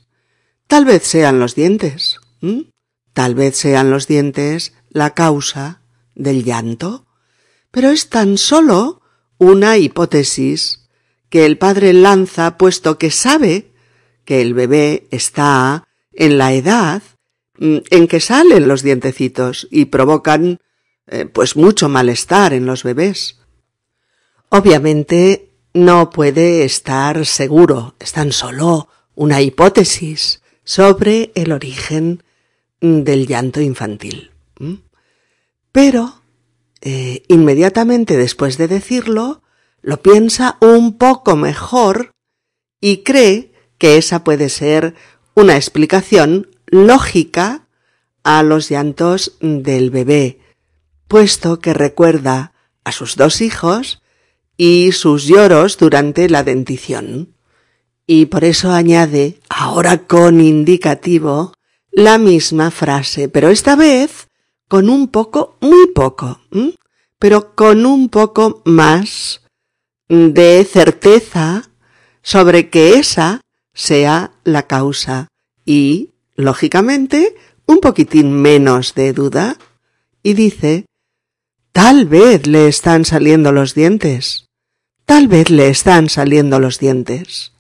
Tal 0.68 0.86
vez 0.86 1.04
sean 1.04 1.38
los 1.38 1.54
dientes. 1.54 2.22
Tal 3.12 3.36
vez 3.36 3.58
sean 3.58 3.92
los 3.92 4.08
dientes 4.08 4.74
la 4.90 5.14
causa 5.14 5.82
del 6.16 6.46
llanto. 6.46 7.08
Pero 7.72 7.90
es 7.90 8.08
tan 8.08 8.38
solo 8.38 9.02
una 9.38 9.78
hipótesis 9.78 10.88
que 11.30 11.46
el 11.46 11.58
padre 11.58 11.92
lanza 11.92 12.58
puesto 12.58 12.98
que 12.98 13.12
sabe 13.12 13.74
que 14.24 14.40
el 14.42 14.54
bebé 14.54 15.10
está 15.12 15.86
en 16.16 16.38
la 16.38 16.54
edad 16.54 17.02
en 17.58 18.08
que 18.08 18.20
salen 18.20 18.68
los 18.68 18.84
dientecitos 18.84 19.68
y 19.72 19.86
provocan 19.86 20.60
eh, 21.08 21.26
pues 21.26 21.56
mucho 21.56 21.88
malestar 21.88 22.54
en 22.54 22.66
los 22.66 22.84
bebés. 22.84 23.40
Obviamente 24.50 25.52
no 25.74 26.10
puede 26.10 26.66
estar 26.66 27.26
seguro, 27.26 27.96
es 28.00 28.12
tan 28.12 28.32
solo 28.32 28.90
una 29.14 29.42
hipótesis 29.42 30.42
sobre 30.64 31.32
el 31.36 31.52
origen 31.52 32.24
del 32.82 33.28
llanto 33.28 33.62
infantil. 33.62 34.32
Pero, 35.72 36.22
eh, 36.82 37.24
inmediatamente 37.28 38.18
después 38.18 38.58
de 38.58 38.68
decirlo, 38.68 39.42
lo 39.82 40.02
piensa 40.02 40.58
un 40.62 40.98
poco 40.98 41.36
mejor 41.36 42.12
y 42.80 43.04
cree 43.04 43.54
que 43.78 43.98
esa 43.98 44.24
puede 44.24 44.50
ser 44.50 44.96
una 45.36 45.56
explicación 45.56 46.48
lógica 46.66 47.68
a 48.24 48.42
los 48.42 48.70
llantos 48.70 49.38
del 49.42 49.92
bebé, 49.92 50.40
puesto 51.08 51.60
que 51.60 51.74
recuerda 51.74 52.54
a 52.84 52.92
sus 52.92 53.16
dos 53.16 53.42
hijos 53.42 54.02
y 54.58 54.94
sus 54.94 55.26
lloros 55.26 55.78
durante 55.78 56.30
la 56.30 56.44
dentición. 56.44 57.36
Y 58.08 58.28
por 58.28 58.44
eso 58.44 58.72
añade, 58.72 59.40
ahora 59.50 60.06
con 60.08 60.40
indicativo, 60.40 61.54
la 61.92 62.18
misma 62.18 62.72
frase, 62.72 63.30
pero 63.30 63.50
esta 63.50 63.76
vez 63.76 64.28
con 64.68 64.90
un 64.90 65.10
poco, 65.10 65.58
muy 65.62 65.88
poco, 65.88 66.42
pero 67.20 67.56
con 67.56 67.86
un 67.86 68.10
poco 68.10 68.62
más 68.66 69.42
de 70.08 70.68
certeza 70.70 71.70
sobre 72.22 72.70
que 72.70 72.98
esa 73.00 73.42
sea 73.76 74.32
la 74.44 74.64
causa 74.64 75.28
y, 75.66 76.14
lógicamente, 76.36 77.36
un 77.68 77.80
poquitín 77.80 78.34
menos 78.34 78.96
de 78.96 79.14
duda. 79.14 79.58
Y 80.24 80.34
dice, 80.34 80.86
tal 81.72 82.08
vez 82.08 82.48
le 82.48 82.68
están 82.68 83.06
saliendo 83.06 83.52
los 83.52 83.76
dientes. 83.76 84.48
Tal 85.06 85.28
vez 85.28 85.52
le 85.52 85.68
están 85.68 86.10
saliendo 86.10 86.60
los 86.60 86.80
dientes. 86.80 87.52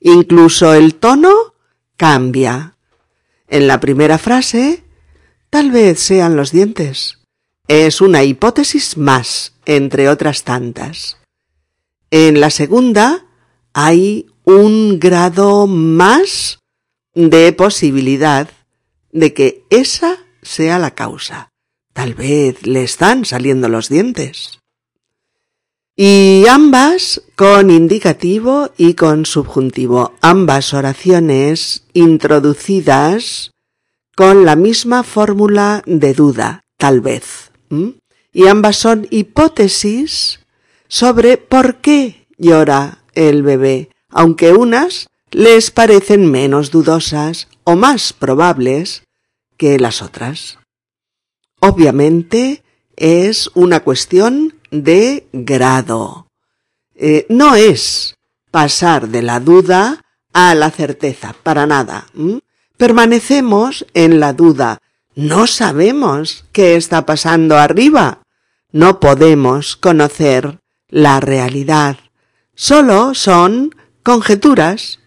Incluso 0.00 0.72
el 0.72 0.94
tono 0.94 1.54
cambia. 1.98 2.76
En 3.48 3.66
la 3.66 3.80
primera 3.80 4.16
frase, 4.16 4.82
tal 5.50 5.70
vez 5.70 6.00
sean 6.00 6.36
los 6.36 6.52
dientes. 6.52 7.18
Es 7.68 8.00
una 8.00 8.24
hipótesis 8.24 8.96
más, 8.96 9.52
entre 9.66 10.08
otras 10.08 10.44
tantas. 10.44 11.18
En 12.10 12.40
la 12.40 12.50
segunda, 12.50 13.26
hay 13.74 14.31
un 14.44 14.98
grado 14.98 15.66
más 15.66 16.58
de 17.14 17.52
posibilidad 17.52 18.48
de 19.10 19.34
que 19.34 19.64
esa 19.70 20.18
sea 20.42 20.78
la 20.78 20.92
causa. 20.92 21.50
Tal 21.92 22.14
vez 22.14 22.66
le 22.66 22.82
están 22.82 23.24
saliendo 23.24 23.68
los 23.68 23.88
dientes 23.88 24.62
y 25.94 26.46
ambas 26.48 27.22
con 27.36 27.70
indicativo 27.70 28.70
y 28.78 28.94
con 28.94 29.26
subjuntivo, 29.26 30.14
ambas 30.22 30.72
oraciones 30.72 31.84
introducidas 31.92 33.50
con 34.16 34.44
la 34.44 34.56
misma 34.56 35.02
fórmula 35.02 35.82
de 35.86 36.14
duda, 36.14 36.62
tal 36.78 37.02
vez. 37.02 37.52
Y 38.32 38.46
ambas 38.46 38.76
son 38.76 39.06
hipótesis 39.10 40.40
sobre 40.88 41.36
por 41.36 41.76
qué 41.76 42.26
llora 42.38 43.04
el 43.14 43.42
bebé, 43.42 43.90
aunque 44.12 44.52
unas 44.52 45.08
les 45.30 45.70
parecen 45.70 46.30
menos 46.30 46.70
dudosas 46.70 47.48
o 47.64 47.74
más 47.74 48.12
probables 48.12 49.02
que 49.56 49.78
las 49.78 50.02
otras. 50.02 50.58
Obviamente 51.60 52.62
es 52.96 53.50
una 53.54 53.80
cuestión 53.80 54.54
de 54.70 55.26
grado. 55.32 56.26
Eh, 56.94 57.26
no 57.28 57.54
es 57.54 58.16
pasar 58.50 59.08
de 59.08 59.22
la 59.22 59.40
duda 59.40 60.02
a 60.32 60.54
la 60.54 60.70
certeza, 60.70 61.34
para 61.42 61.66
nada. 61.66 62.06
Permanecemos 62.76 63.86
en 63.94 64.20
la 64.20 64.32
duda. 64.32 64.78
No 65.14 65.46
sabemos 65.46 66.44
qué 66.52 66.76
está 66.76 67.06
pasando 67.06 67.58
arriba. 67.58 68.22
No 68.70 69.00
podemos 69.00 69.76
conocer 69.76 70.58
la 70.88 71.20
realidad. 71.20 71.98
Solo 72.54 73.14
son 73.14 73.74
conjeturas, 74.02 75.00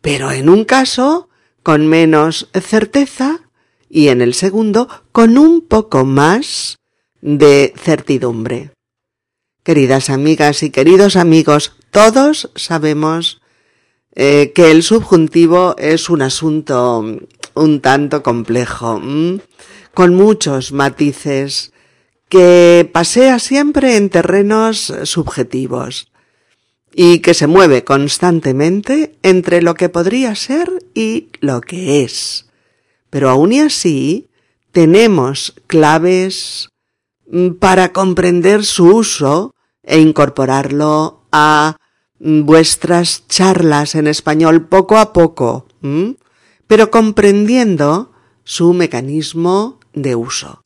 pero 0.00 0.30
en 0.32 0.48
un 0.48 0.64
caso 0.64 1.28
con 1.62 1.86
menos 1.86 2.48
certeza 2.52 3.40
y 3.88 4.08
en 4.08 4.20
el 4.20 4.34
segundo 4.34 4.88
con 5.12 5.36
un 5.36 5.60
poco 5.60 6.04
más 6.04 6.76
de 7.20 7.74
certidumbre. 7.76 8.70
Queridas 9.62 10.08
amigas 10.10 10.62
y 10.62 10.70
queridos 10.70 11.16
amigos, 11.16 11.76
todos 11.90 12.50
sabemos 12.54 13.42
eh, 14.14 14.52
que 14.54 14.70
el 14.70 14.82
subjuntivo 14.82 15.76
es 15.78 16.08
un 16.08 16.22
asunto 16.22 17.04
un 17.54 17.80
tanto 17.80 18.22
complejo, 18.22 19.00
con 19.92 20.14
muchos 20.14 20.72
matices, 20.72 21.72
que 22.28 22.88
pasea 22.92 23.38
siempre 23.38 23.96
en 23.96 24.08
terrenos 24.08 24.92
subjetivos 25.02 26.09
y 26.94 27.20
que 27.20 27.34
se 27.34 27.46
mueve 27.46 27.84
constantemente 27.84 29.16
entre 29.22 29.62
lo 29.62 29.74
que 29.74 29.88
podría 29.88 30.34
ser 30.34 30.68
y 30.94 31.28
lo 31.40 31.60
que 31.60 32.02
es. 32.02 32.46
Pero 33.10 33.30
aún 33.30 33.52
y 33.52 33.60
así 33.60 34.28
tenemos 34.72 35.54
claves 35.66 36.68
mm, 37.28 37.50
para 37.52 37.92
comprender 37.92 38.64
su 38.64 38.86
uso 38.86 39.54
e 39.82 40.00
incorporarlo 40.00 41.22
a 41.32 41.76
mm, 42.18 42.42
vuestras 42.42 43.26
charlas 43.28 43.94
en 43.94 44.06
español 44.06 44.68
poco 44.68 44.98
a 44.98 45.12
poco, 45.12 45.66
pero 46.66 46.90
comprendiendo 46.90 48.12
su 48.44 48.72
mecanismo 48.74 49.80
de 49.94 50.14
uso. 50.14 50.62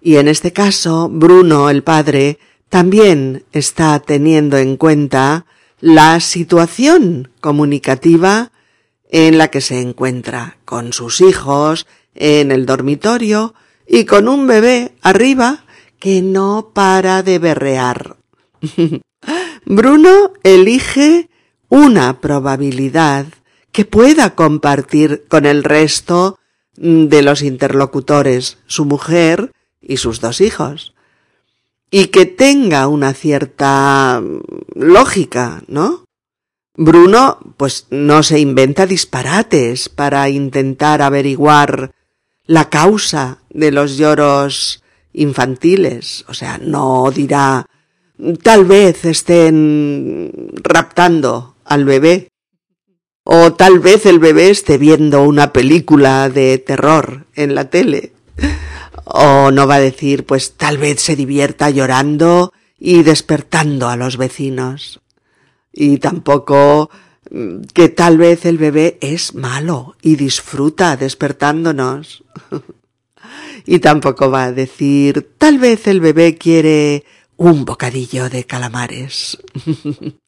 Y 0.00 0.16
en 0.16 0.28
este 0.28 0.52
caso, 0.52 1.08
Bruno, 1.10 1.68
el 1.68 1.82
padre, 1.82 2.38
también 2.68 3.44
está 3.52 3.98
teniendo 4.00 4.58
en 4.58 4.76
cuenta 4.76 5.46
la 5.80 6.20
situación 6.20 7.30
comunicativa 7.40 8.50
en 9.10 9.38
la 9.38 9.48
que 9.48 9.60
se 9.60 9.80
encuentra 9.80 10.58
con 10.64 10.92
sus 10.92 11.20
hijos 11.20 11.86
en 12.14 12.50
el 12.50 12.66
dormitorio 12.66 13.54
y 13.86 14.04
con 14.04 14.28
un 14.28 14.46
bebé 14.46 14.92
arriba 15.02 15.64
que 15.98 16.22
no 16.22 16.70
para 16.74 17.22
de 17.22 17.38
berrear. 17.38 18.16
Bruno 19.64 20.32
elige 20.42 21.28
una 21.68 22.20
probabilidad 22.20 23.26
que 23.72 23.84
pueda 23.84 24.34
compartir 24.34 25.24
con 25.28 25.46
el 25.46 25.62
resto 25.62 26.38
de 26.76 27.22
los 27.22 27.42
interlocutores, 27.42 28.58
su 28.66 28.84
mujer 28.84 29.52
y 29.80 29.98
sus 29.98 30.20
dos 30.20 30.40
hijos, 30.40 30.95
y 31.90 32.06
que 32.06 32.26
tenga 32.26 32.88
una 32.88 33.14
cierta 33.14 34.22
lógica, 34.74 35.62
¿no? 35.68 36.04
Bruno, 36.74 37.38
pues 37.56 37.86
no 37.90 38.22
se 38.22 38.38
inventa 38.38 38.86
disparates 38.86 39.88
para 39.88 40.28
intentar 40.28 41.00
averiguar 41.00 41.92
la 42.44 42.68
causa 42.68 43.38
de 43.50 43.72
los 43.72 43.96
lloros 43.96 44.82
infantiles. 45.12 46.24
O 46.28 46.34
sea, 46.34 46.58
no 46.58 47.10
dirá 47.10 47.66
tal 48.42 48.64
vez 48.64 49.04
estén 49.04 50.52
raptando 50.62 51.56
al 51.64 51.84
bebé. 51.84 52.28
O 53.24 53.54
tal 53.54 53.80
vez 53.80 54.06
el 54.06 54.20
bebé 54.20 54.50
esté 54.50 54.78
viendo 54.78 55.22
una 55.22 55.52
película 55.52 56.28
de 56.28 56.58
terror 56.58 57.26
en 57.34 57.54
la 57.54 57.70
tele. 57.70 58.12
O 59.08 59.52
no 59.52 59.66
va 59.68 59.76
a 59.76 59.80
decir, 59.80 60.26
pues 60.26 60.56
tal 60.56 60.78
vez 60.78 61.00
se 61.00 61.14
divierta 61.14 61.70
llorando 61.70 62.52
y 62.78 63.04
despertando 63.04 63.88
a 63.88 63.96
los 63.96 64.16
vecinos. 64.16 65.00
Y 65.72 65.98
tampoco 65.98 66.90
mm, 67.30 67.60
que 67.72 67.88
tal 67.88 68.18
vez 68.18 68.44
el 68.46 68.58
bebé 68.58 68.98
es 69.00 69.34
malo 69.34 69.96
y 70.02 70.16
disfruta 70.16 70.96
despertándonos. 70.96 72.24
y 73.66 73.78
tampoco 73.78 74.30
va 74.30 74.44
a 74.44 74.52
decir, 74.52 75.34
tal 75.38 75.58
vez 75.58 75.86
el 75.86 76.00
bebé 76.00 76.36
quiere 76.36 77.04
un 77.36 77.64
bocadillo 77.64 78.28
de 78.28 78.44
calamares. 78.44 79.38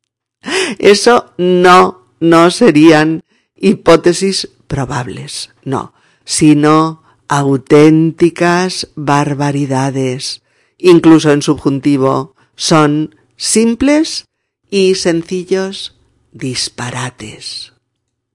Eso 0.79 1.33
no, 1.37 2.07
no 2.21 2.51
serían 2.53 3.25
hipótesis 3.57 4.49
probables, 4.69 5.51
no, 5.65 5.95
sino 6.25 7.03
auténticas 7.29 8.89
barbaridades, 8.95 10.43
incluso 10.79 11.31
en 11.31 11.43
subjuntivo, 11.43 12.35
son 12.57 13.15
simples 13.37 14.27
y 14.71 14.95
sencillos 14.97 15.97
disparates. 16.33 17.73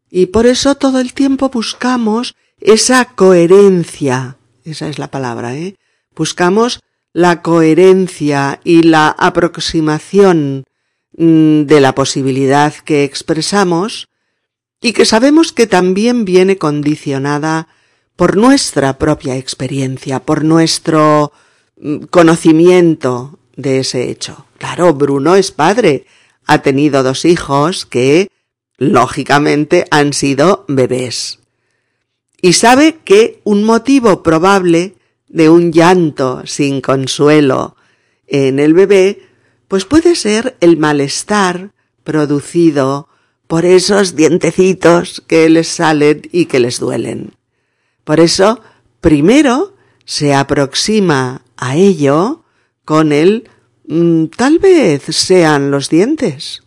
Y 0.09 0.27
por 0.27 0.45
eso 0.45 0.75
todo 0.75 0.99
el 0.99 1.13
tiempo 1.13 1.49
buscamos 1.49 2.35
esa 2.61 3.05
coherencia, 3.05 4.37
esa 4.63 4.87
es 4.87 4.99
la 4.99 5.09
palabra, 5.09 5.55
¿eh? 5.55 5.75
Buscamos 6.15 6.79
la 7.11 7.41
coherencia 7.41 8.59
y 8.63 8.83
la 8.83 9.09
aproximación 9.09 10.65
mm, 11.17 11.63
de 11.63 11.81
la 11.81 11.95
posibilidad 11.95 12.73
que 12.73 13.03
expresamos 13.03 14.07
y 14.81 14.93
que 14.93 15.05
sabemos 15.05 15.51
que 15.51 15.67
también 15.67 16.25
viene 16.25 16.57
condicionada 16.57 17.67
por 18.15 18.37
nuestra 18.37 18.97
propia 18.97 19.37
experiencia, 19.37 20.19
por 20.19 20.43
nuestro 20.43 21.31
mm, 21.77 22.03
conocimiento 22.05 23.39
de 23.55 23.79
ese 23.79 24.09
hecho. 24.09 24.45
Claro, 24.57 24.93
Bruno 24.93 25.35
es 25.35 25.51
padre, 25.51 26.05
ha 26.45 26.61
tenido 26.61 27.03
dos 27.03 27.25
hijos 27.25 27.85
que, 27.85 28.29
lógicamente, 28.77 29.85
han 29.91 30.13
sido 30.13 30.65
bebés. 30.67 31.39
Y 32.41 32.53
sabe 32.53 32.99
que 33.03 33.39
un 33.43 33.63
motivo 33.63 34.21
probable 34.23 34.95
de 35.27 35.49
un 35.49 35.71
llanto 35.71 36.43
sin 36.45 36.81
consuelo 36.81 37.75
en 38.27 38.59
el 38.59 38.73
bebé, 38.73 39.21
pues 39.67 39.85
puede 39.85 40.15
ser 40.15 40.55
el 40.59 40.77
malestar 40.77 41.71
producido 42.03 43.07
por 43.47 43.65
esos 43.65 44.15
dientecitos 44.15 45.23
que 45.25 45.49
les 45.49 45.67
salen 45.67 46.21
y 46.31 46.45
que 46.45 46.59
les 46.59 46.79
duelen. 46.79 47.33
Por 48.03 48.19
eso, 48.19 48.61
primero 49.01 49.75
se 50.05 50.33
aproxima 50.33 51.43
a 51.55 51.75
ello 51.75 52.43
con 52.85 53.11
el 53.11 53.49
mm, 53.87 54.25
tal 54.25 54.59
vez 54.59 55.03
sean 55.03 55.71
los 55.71 55.89
dientes. 55.89 56.63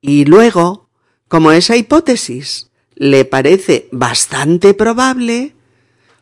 Y 0.00 0.24
luego, 0.24 0.88
como 1.28 1.52
esa 1.52 1.76
hipótesis 1.76 2.70
le 2.94 3.24
parece 3.24 3.88
bastante 3.90 4.74
probable, 4.74 5.54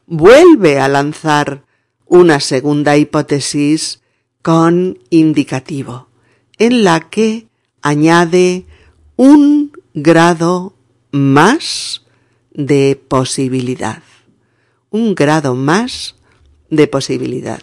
vuelve 0.06 0.80
a 0.80 0.88
lanzar 0.88 1.64
una 2.06 2.40
segunda 2.40 2.96
hipótesis 2.96 4.00
con 4.42 4.98
indicativo, 5.10 6.08
en 6.58 6.84
la 6.84 7.00
que 7.08 7.48
añade 7.80 8.66
un 9.16 9.72
grado 9.94 10.74
más 11.10 12.02
de 12.52 13.00
posibilidad. 13.08 14.02
Un 14.92 15.14
grado 15.14 15.54
más 15.54 16.14
de 16.70 16.86
posibilidad. 16.86 17.60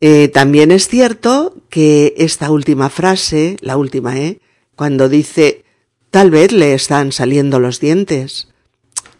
Eh, 0.00 0.28
también 0.28 0.72
es 0.72 0.88
cierto 0.88 1.54
que 1.68 2.14
esta 2.16 2.50
última 2.50 2.88
frase, 2.88 3.58
la 3.60 3.76
última, 3.76 4.16
¿eh? 4.18 4.40
Cuando 4.74 5.10
dice 5.10 5.64
tal 6.10 6.30
vez 6.30 6.52
le 6.52 6.72
están 6.72 7.12
saliendo 7.12 7.60
los 7.60 7.80
dientes, 7.80 8.48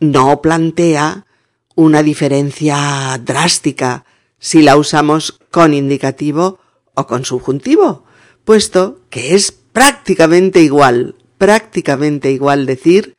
no 0.01 0.41
plantea 0.41 1.27
una 1.75 2.03
diferencia 2.03 3.21
drástica 3.23 4.07
si 4.39 4.63
la 4.63 4.77
usamos 4.77 5.39
con 5.51 5.75
indicativo 5.75 6.59
o 6.95 7.07
con 7.07 7.27
subjuntivo, 7.27 8.05
puesto 8.45 9.01
que 9.11 9.35
es 9.35 9.53
prácticamente 9.53 10.63
igual, 10.63 11.15
prácticamente 11.37 12.33
igual 12.33 12.65
decir 12.65 13.17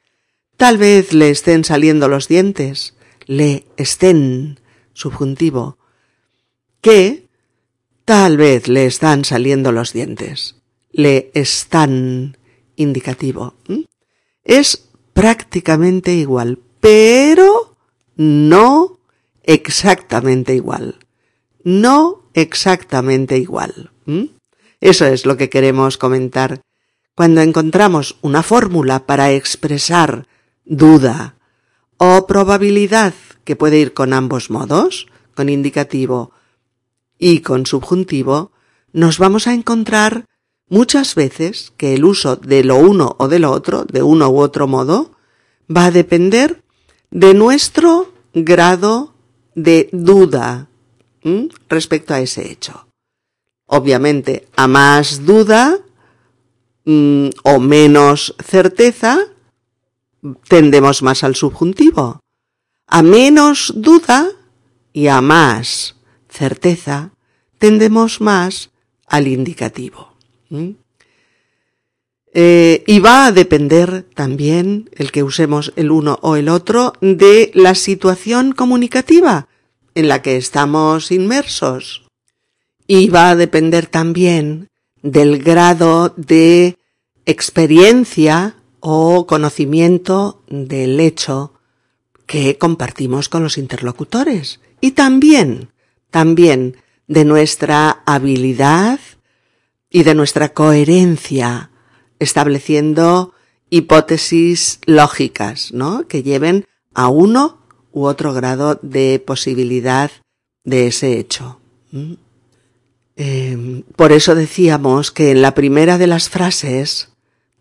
tal 0.58 0.78
vez 0.78 1.14
le 1.14 1.30
estén 1.30 1.64
saliendo 1.64 2.08
los 2.08 2.28
dientes, 2.28 2.96
le 3.32 3.66
estén, 3.78 4.60
subjuntivo, 4.92 5.78
que 6.82 7.30
tal 8.04 8.36
vez 8.36 8.68
le 8.68 8.86
están 8.86 9.24
saliendo 9.24 9.72
los 9.72 9.94
dientes, 9.94 10.58
le 10.92 11.32
están, 11.34 12.36
indicativo. 12.76 13.54
Es 14.44 14.90
prácticamente 15.14 16.14
igual, 16.14 16.60
pero 16.82 17.78
no 18.18 19.00
exactamente 19.44 20.54
igual. 20.54 21.00
No 21.64 22.24
exactamente 22.34 23.38
igual. 23.38 23.92
Eso 24.82 25.06
es 25.06 25.26
lo 25.26 25.38
que 25.38 25.50
queremos 25.50 25.98
comentar 25.98 26.60
cuando 27.16 27.40
encontramos 27.40 28.18
una 28.22 28.44
fórmula 28.44 29.06
para 29.06 29.32
expresar 29.32 30.28
duda 30.66 31.38
o 32.04 32.26
probabilidad 32.26 33.14
que 33.44 33.56
puede 33.56 33.78
ir 33.78 33.94
con 33.94 34.14
ambos 34.14 34.50
modos, 34.50 35.06
con 35.36 35.50
indicativo 35.50 36.32
y 37.20 37.42
con 37.42 37.68
subjuntivo, 37.68 38.52
nos 38.92 39.20
vamos 39.20 39.46
a 39.46 39.54
encontrar 39.54 40.26
muchas 40.68 41.14
veces 41.14 41.74
que 41.78 41.94
el 41.94 42.04
uso 42.04 42.38
de 42.38 42.64
lo 42.64 42.78
uno 42.78 43.16
o 43.20 43.28
de 43.28 43.38
lo 43.38 43.52
otro, 43.52 43.86
de 43.86 44.02
uno 44.02 44.30
u 44.30 44.40
otro 44.40 44.68
modo, 44.68 45.12
va 45.70 45.86
a 45.86 45.92
depender 45.92 46.64
de 47.12 47.36
nuestro 47.36 48.12
grado 48.34 49.14
de 49.54 49.88
duda 49.92 50.70
respecto 51.70 52.16
a 52.16 52.20
ese 52.20 52.52
hecho. 52.52 52.88
Obviamente, 53.68 54.48
a 54.56 54.68
más 54.68 55.24
duda 55.24 55.78
mm, 56.84 57.28
o 57.44 57.60
menos 57.60 58.34
certeza, 58.44 59.20
tendemos 60.48 61.02
más 61.02 61.24
al 61.24 61.36
subjuntivo. 61.36 62.22
A 62.88 63.02
menos 63.02 63.74
duda 63.76 64.30
y 64.94 65.08
a 65.08 65.22
más 65.22 65.96
certeza, 66.30 67.12
tendemos 67.58 68.22
más 68.22 68.72
al 69.08 69.28
indicativo. 69.28 70.14
Eh, 72.34 72.84
y 72.88 73.00
va 73.00 73.26
a 73.26 73.32
depender 73.32 74.04
también 74.16 74.90
el 74.96 75.12
que 75.12 75.24
usemos 75.24 75.74
el 75.76 75.92
uno 75.92 76.18
o 76.22 76.38
el 76.38 76.48
otro 76.48 76.94
de 77.02 77.52
la 77.54 77.76
situación 77.76 78.54
comunicativa 78.54 79.48
en 79.96 80.08
la 80.08 80.22
que 80.22 80.38
estamos 80.38 81.12
inmersos. 81.12 82.04
Y 82.88 83.10
va 83.10 83.32
a 83.32 83.36
depender 83.36 83.88
también 83.88 84.70
del 85.02 85.44
grado 85.44 86.14
de 86.16 86.78
experiencia 87.26 88.56
o 88.82 89.26
conocimiento 89.26 90.44
del 90.48 91.00
hecho 91.00 91.54
que 92.26 92.58
compartimos 92.58 93.30
con 93.30 93.44
los 93.44 93.58
interlocutores. 93.58 94.60
Y 94.82 94.92
también, 94.92 95.70
también 96.10 96.78
de 97.08 97.24
nuestra 97.24 98.02
habilidad 98.06 99.00
y 99.90 100.04
de 100.04 100.16
nuestra 100.16 100.50
coherencia 100.50 101.70
estableciendo 102.20 103.34
hipótesis 103.70 104.80
lógicas, 104.86 105.72
¿no? 105.74 106.08
Que 106.08 106.24
lleven 106.24 106.66
a 106.94 107.08
uno 107.08 107.62
u 107.92 108.06
otro 108.06 108.34
grado 108.34 108.80
de 108.82 109.22
posibilidad 109.26 110.12
de 110.64 110.88
ese 110.88 111.20
hecho. 111.20 111.60
Em, 113.16 113.84
por 113.96 114.12
eso 114.12 114.36
decíamos 114.36 115.12
que 115.12 115.32
en 115.32 115.42
la 115.42 115.54
primera 115.54 115.98
de 115.98 116.08
las 116.08 116.30
frases 116.30 117.11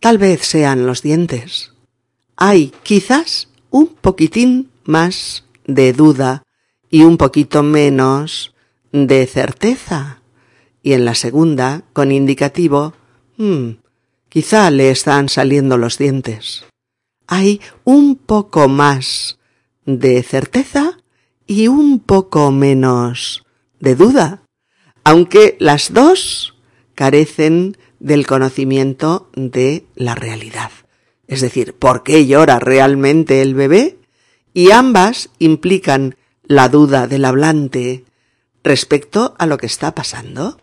tal 0.00 0.18
vez 0.18 0.44
sean 0.44 0.86
los 0.86 1.02
dientes. 1.02 1.72
Hay 2.36 2.72
quizás 2.82 3.48
un 3.70 3.86
poquitín 3.88 4.70
más 4.84 5.44
de 5.66 5.92
duda 5.92 6.42
y 6.90 7.02
un 7.02 7.16
poquito 7.16 7.62
menos 7.62 8.54
de 8.92 9.26
certeza. 9.26 10.22
Y 10.82 10.94
en 10.94 11.04
la 11.04 11.14
segunda, 11.14 11.84
con 11.92 12.10
indicativo, 12.10 12.94
hmm, 13.36 13.72
Quizá 14.30 14.70
le 14.70 14.92
están 14.92 15.28
saliendo 15.28 15.76
los 15.76 15.98
dientes. 15.98 16.64
Hay 17.26 17.60
un 17.82 18.14
poco 18.14 18.68
más 18.68 19.38
de 19.84 20.22
certeza 20.22 20.98
y 21.48 21.66
un 21.66 21.98
poco 21.98 22.52
menos 22.52 23.44
de 23.80 23.96
duda, 23.96 24.42
aunque 25.02 25.56
las 25.58 25.92
dos 25.92 26.54
carecen 26.94 27.76
del 28.00 28.26
conocimiento 28.26 29.30
de 29.34 29.86
la 29.94 30.14
realidad. 30.14 30.70
Es 31.28 31.40
decir, 31.40 31.74
¿por 31.74 32.02
qué 32.02 32.26
llora 32.26 32.58
realmente 32.58 33.42
el 33.42 33.54
bebé? 33.54 33.98
Y 34.52 34.72
ambas 34.72 35.30
implican 35.38 36.16
la 36.42 36.68
duda 36.68 37.06
del 37.06 37.24
hablante 37.24 38.04
respecto 38.64 39.36
a 39.38 39.46
lo 39.46 39.58
que 39.58 39.66
está 39.66 39.94
pasando. 39.94 40.60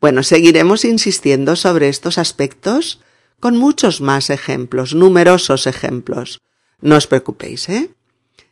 Bueno, 0.00 0.22
seguiremos 0.22 0.86
insistiendo 0.86 1.56
sobre 1.56 1.88
estos 1.88 2.16
aspectos 2.16 3.02
con 3.38 3.56
muchos 3.56 4.00
más 4.00 4.30
ejemplos, 4.30 4.94
numerosos 4.94 5.66
ejemplos. 5.66 6.40
No 6.80 6.96
os 6.96 7.06
preocupéis, 7.06 7.68
¿eh? 7.68 7.90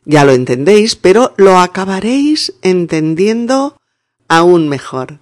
Ya 0.05 0.25
lo 0.25 0.33
entendéis, 0.33 0.95
pero 0.95 1.33
lo 1.37 1.59
acabaréis 1.59 2.53
entendiendo 2.61 3.79
aún 4.27 4.67
mejor. 4.67 5.20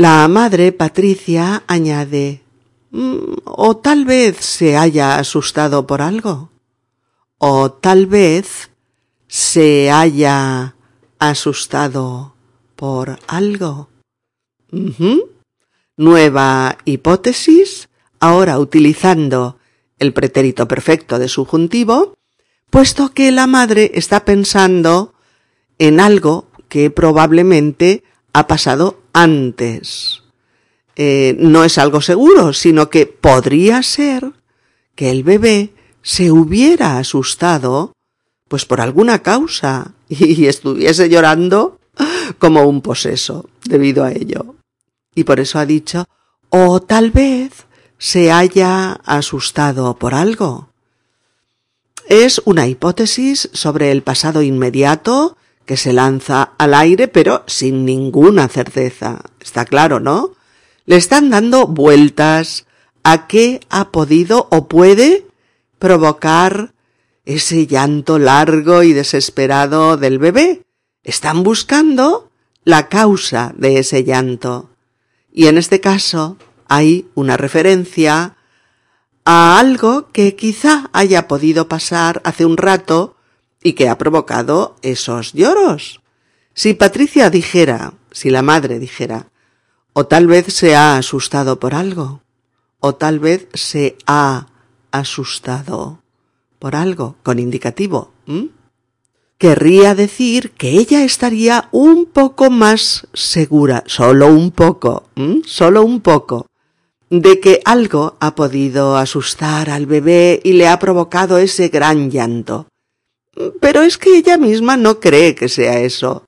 La 0.00 0.26
madre 0.28 0.72
Patricia 0.72 1.62
añade 1.66 2.40
mm, 2.90 3.44
o 3.44 3.76
tal 3.76 4.06
vez 4.06 4.38
se 4.38 4.78
haya 4.78 5.18
asustado 5.18 5.86
por 5.86 6.00
algo, 6.00 6.48
o 7.36 7.70
tal 7.70 8.06
vez 8.06 8.70
se 9.28 9.90
haya 9.90 10.74
asustado 11.18 12.34
por 12.76 13.18
algo. 13.26 13.90
Nueva 15.98 16.78
hipótesis, 16.86 17.90
ahora 18.20 18.58
utilizando 18.58 19.58
el 19.98 20.14
pretérito 20.14 20.66
perfecto 20.66 21.18
de 21.18 21.28
subjuntivo, 21.28 22.16
puesto 22.70 23.12
que 23.12 23.30
la 23.32 23.46
madre 23.46 23.90
está 23.92 24.24
pensando 24.24 25.12
en 25.78 26.00
algo 26.00 26.46
que 26.70 26.90
probablemente 26.90 28.02
ha 28.32 28.46
pasado 28.46 28.99
antes. 29.12 30.22
Eh, 30.96 31.36
no 31.38 31.64
es 31.64 31.78
algo 31.78 32.00
seguro, 32.00 32.52
sino 32.52 32.90
que 32.90 33.06
podría 33.06 33.82
ser 33.82 34.32
que 34.94 35.10
el 35.10 35.22
bebé 35.22 35.72
se 36.02 36.30
hubiera 36.30 36.98
asustado, 36.98 37.92
pues 38.48 38.64
por 38.64 38.80
alguna 38.80 39.20
causa, 39.20 39.92
y 40.08 40.46
estuviese 40.46 41.08
llorando 41.08 41.78
como 42.38 42.64
un 42.64 42.80
poseso 42.80 43.48
debido 43.64 44.04
a 44.04 44.12
ello 44.12 44.56
y 45.14 45.24
por 45.24 45.40
eso 45.40 45.58
ha 45.58 45.66
dicho, 45.66 46.06
o 46.48 46.80
tal 46.80 47.10
vez 47.10 47.66
se 47.98 48.32
haya 48.32 48.92
asustado 49.04 49.96
por 49.96 50.14
algo. 50.14 50.70
Es 52.08 52.40
una 52.44 52.66
hipótesis 52.66 53.50
sobre 53.52 53.92
el 53.92 54.02
pasado 54.02 54.42
inmediato 54.42 55.36
que 55.70 55.76
se 55.76 55.92
lanza 55.92 56.54
al 56.58 56.74
aire 56.74 57.06
pero 57.06 57.44
sin 57.46 57.84
ninguna 57.84 58.48
certeza. 58.48 59.20
Está 59.38 59.64
claro, 59.64 60.00
¿no? 60.00 60.32
Le 60.84 60.96
están 60.96 61.30
dando 61.30 61.68
vueltas 61.68 62.66
a 63.04 63.28
qué 63.28 63.60
ha 63.70 63.92
podido 63.92 64.48
o 64.50 64.66
puede 64.66 65.28
provocar 65.78 66.74
ese 67.24 67.68
llanto 67.68 68.18
largo 68.18 68.82
y 68.82 68.92
desesperado 68.92 69.96
del 69.96 70.18
bebé. 70.18 70.62
Están 71.04 71.44
buscando 71.44 72.32
la 72.64 72.88
causa 72.88 73.54
de 73.56 73.78
ese 73.78 74.02
llanto. 74.02 74.70
Y 75.32 75.46
en 75.46 75.56
este 75.56 75.78
caso 75.78 76.36
hay 76.66 77.06
una 77.14 77.36
referencia 77.36 78.34
a 79.24 79.60
algo 79.60 80.10
que 80.10 80.34
quizá 80.34 80.90
haya 80.92 81.28
podido 81.28 81.68
pasar 81.68 82.20
hace 82.24 82.44
un 82.44 82.56
rato 82.56 83.14
y 83.62 83.74
que 83.74 83.88
ha 83.88 83.98
provocado 83.98 84.76
esos 84.82 85.32
lloros. 85.32 86.00
Si 86.54 86.74
Patricia 86.74 87.30
dijera, 87.30 87.94
si 88.10 88.30
la 88.30 88.42
madre 88.42 88.78
dijera, 88.78 89.28
o 89.92 90.06
tal 90.06 90.26
vez 90.26 90.52
se 90.52 90.76
ha 90.76 90.96
asustado 90.96 91.58
por 91.60 91.74
algo, 91.74 92.22
o 92.80 92.94
tal 92.94 93.18
vez 93.18 93.48
se 93.54 93.96
ha 94.06 94.46
asustado 94.90 96.02
por 96.58 96.74
algo, 96.76 97.16
con 97.22 97.38
indicativo 97.38 98.12
querría 99.40 99.94
decir 99.94 100.50
que 100.50 100.72
ella 100.72 101.02
estaría 101.02 101.70
un 101.72 102.04
poco 102.04 102.50
más 102.50 103.08
segura, 103.14 103.82
solo 103.86 104.26
un 104.26 104.50
poco, 104.50 105.04
solo 105.46 105.82
un 105.82 106.02
poco, 106.02 106.46
de 107.08 107.40
que 107.40 107.62
algo 107.64 108.18
ha 108.20 108.34
podido 108.34 108.98
asustar 108.98 109.70
al 109.70 109.86
bebé 109.86 110.40
y 110.44 110.52
le 110.52 110.68
ha 110.68 110.78
provocado 110.78 111.38
ese 111.38 111.68
gran 111.68 112.10
llanto. 112.10 112.66
Pero 113.60 113.82
es 113.82 113.98
que 113.98 114.16
ella 114.16 114.38
misma 114.38 114.76
no 114.76 115.00
cree 115.00 115.34
que 115.34 115.48
sea 115.48 115.80
eso. 115.80 116.24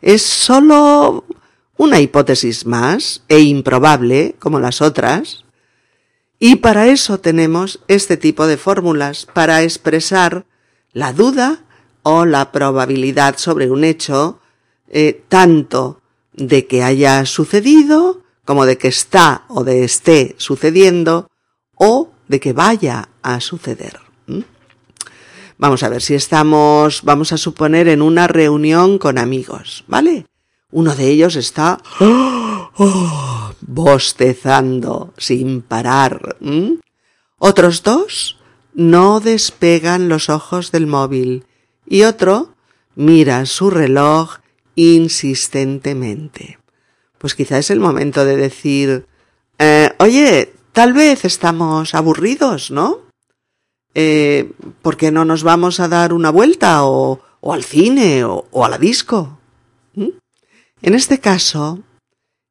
Es 0.00 0.22
solo 0.22 1.24
una 1.76 2.00
hipótesis 2.00 2.66
más 2.66 3.22
e 3.28 3.40
improbable, 3.40 4.34
como 4.38 4.60
las 4.60 4.80
otras. 4.80 5.44
Y 6.38 6.56
para 6.56 6.88
eso 6.88 7.18
tenemos 7.18 7.80
este 7.88 8.16
tipo 8.16 8.46
de 8.46 8.56
fórmulas, 8.56 9.26
para 9.26 9.62
expresar 9.62 10.46
la 10.92 11.12
duda 11.12 11.64
o 12.02 12.24
la 12.24 12.52
probabilidad 12.52 13.36
sobre 13.38 13.70
un 13.70 13.84
hecho, 13.84 14.40
eh, 14.88 15.22
tanto 15.28 16.00
de 16.32 16.66
que 16.66 16.82
haya 16.82 17.24
sucedido 17.26 18.22
como 18.44 18.64
de 18.64 18.78
que 18.78 18.88
está 18.88 19.44
o 19.48 19.64
de 19.64 19.84
esté 19.84 20.34
sucediendo 20.38 21.28
o 21.74 22.10
de 22.28 22.40
que 22.40 22.52
vaya 22.52 23.08
a 23.22 23.40
suceder. 23.40 23.98
Vamos 25.58 25.82
a 25.82 25.88
ver 25.88 26.02
si 26.02 26.14
estamos, 26.14 27.02
vamos 27.02 27.32
a 27.32 27.38
suponer, 27.38 27.88
en 27.88 28.02
una 28.02 28.26
reunión 28.26 28.98
con 28.98 29.18
amigos, 29.18 29.84
¿vale? 29.86 30.26
Uno 30.70 30.94
de 30.94 31.08
ellos 31.08 31.36
está 31.36 31.80
oh, 32.00 33.52
bostezando 33.60 35.14
sin 35.16 35.62
parar. 35.62 36.36
Otros 37.38 37.82
dos 37.82 38.38
no 38.74 39.20
despegan 39.20 40.08
los 40.08 40.28
ojos 40.28 40.72
del 40.72 40.86
móvil 40.86 41.46
y 41.86 42.02
otro 42.02 42.54
mira 42.94 43.46
su 43.46 43.70
reloj 43.70 44.38
insistentemente. 44.74 46.58
Pues 47.18 47.34
quizá 47.34 47.58
es 47.58 47.70
el 47.70 47.80
momento 47.80 48.26
de 48.26 48.36
decir, 48.36 49.06
eh, 49.58 49.94
oye, 49.98 50.52
tal 50.72 50.92
vez 50.92 51.24
estamos 51.24 51.94
aburridos, 51.94 52.70
¿no? 52.70 53.05
Eh, 53.98 54.52
¿Por 54.82 54.98
qué 54.98 55.10
no 55.10 55.24
nos 55.24 55.42
vamos 55.42 55.80
a 55.80 55.88
dar 55.88 56.12
una 56.12 56.28
vuelta 56.28 56.84
o, 56.84 57.22
al 57.40 57.64
cine 57.64 58.24
o, 58.24 58.46
o, 58.50 58.66
a 58.66 58.68
la 58.68 58.76
disco? 58.76 59.38
¿Mm? 59.94 60.10
En 60.82 60.94
este 60.94 61.18
caso, 61.18 61.80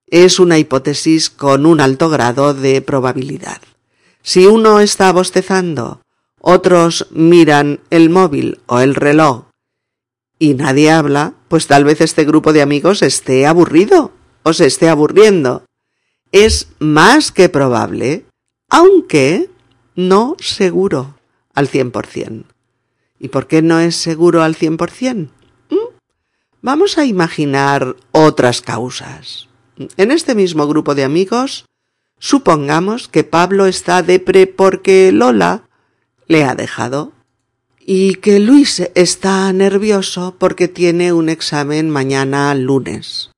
es 0.08 0.40
una 0.40 0.58
hipótesis 0.58 1.30
con 1.30 1.68
un 1.68 1.82
alto 1.82 2.10
grado 2.10 2.56
de 2.56 2.82
probabilidad. 2.82 3.62
Si 4.24 4.48
uno 4.48 4.80
está 4.80 5.12
bostezando, 5.12 6.02
otros 6.42 7.06
miran 7.12 7.80
el 7.92 8.10
móvil 8.10 8.60
o 8.66 8.80
el 8.80 8.96
reloj 8.96 9.44
y 10.40 10.56
nadie 10.56 10.90
habla, 10.90 11.36
pues 11.48 11.68
tal 11.68 11.84
vez 11.84 12.02
este 12.02 12.26
grupo 12.26 12.54
de 12.54 12.64
amigos 12.64 13.04
esté 13.04 13.46
aburrido 13.46 14.12
o 14.42 14.52
se 14.52 14.66
esté 14.66 14.90
aburriendo. 14.90 15.64
Es 16.32 16.70
más 16.80 17.32
que 17.32 17.50
probable, 17.50 18.26
aunque 18.68 19.52
no 19.96 20.36
seguro 20.40 21.15
al 21.56 21.68
cien 21.68 21.92
por 21.92 22.06
cien. 22.06 22.46
¿Y 23.18 23.30
por 23.30 23.48
qué 23.48 23.62
no 23.62 23.80
es 23.80 23.96
seguro 23.96 24.44
al 24.44 24.56
cien 24.56 24.78
por 24.78 24.92
cien? 24.92 25.32
¿Mm? 25.70 25.96
Vamos 26.62 26.98
a 26.98 27.06
imaginar 27.06 27.96
otras 28.12 28.62
causas. 28.62 29.48
En 29.98 30.12
este 30.12 30.36
mismo 30.36 30.68
grupo 30.68 30.96
de 30.96 31.04
amigos, 31.04 31.66
supongamos 32.20 33.08
que 33.08 33.24
Pablo 33.24 33.66
está 33.66 34.04
depre 34.04 34.48
porque 34.48 35.12
Lola 35.12 35.64
le 36.28 36.44
ha 36.44 36.56
dejado 36.56 37.14
y 37.80 38.16
que 38.16 38.40
Luis 38.40 38.82
está 38.96 39.52
nervioso 39.54 40.36
porque 40.40 40.68
tiene 40.68 41.14
un 41.14 41.30
examen 41.30 41.90
mañana 41.90 42.54
lunes. 42.56 43.32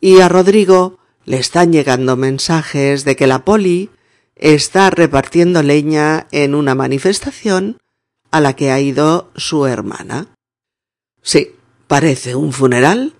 Y 0.00 0.20
a 0.20 0.28
Rodrigo 0.28 0.98
le 1.24 1.38
están 1.38 1.72
llegando 1.72 2.16
mensajes 2.16 3.04
de 3.04 3.16
que 3.16 3.26
la 3.26 3.44
poli 3.44 3.90
está 4.36 4.90
repartiendo 4.90 5.62
leña 5.62 6.28
en 6.30 6.54
una 6.54 6.74
manifestación 6.74 7.78
a 8.30 8.40
la 8.40 8.54
que 8.54 8.70
ha 8.70 8.80
ido 8.80 9.30
su 9.34 9.66
hermana. 9.66 10.28
Sí, 11.22 11.52
parece 11.86 12.36
un 12.36 12.52
funeral. 12.52 13.14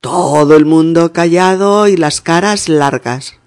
Todo 0.00 0.56
el 0.56 0.64
mundo 0.64 1.12
callado 1.12 1.86
y 1.86 1.96
las 1.96 2.20
caras 2.20 2.68
largas. 2.68 3.38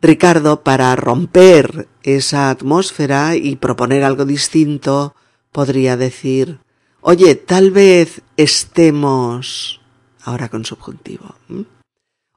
Ricardo, 0.00 0.62
para 0.62 0.94
romper 0.94 1.88
esa 2.02 2.50
atmósfera 2.50 3.34
y 3.34 3.56
proponer 3.56 4.04
algo 4.04 4.24
distinto, 4.24 5.14
podría 5.50 5.96
decir, 5.96 6.60
oye, 7.00 7.34
tal 7.34 7.72
vez 7.72 8.22
estemos, 8.36 9.80
ahora 10.22 10.48
con 10.48 10.64
subjuntivo, 10.64 11.34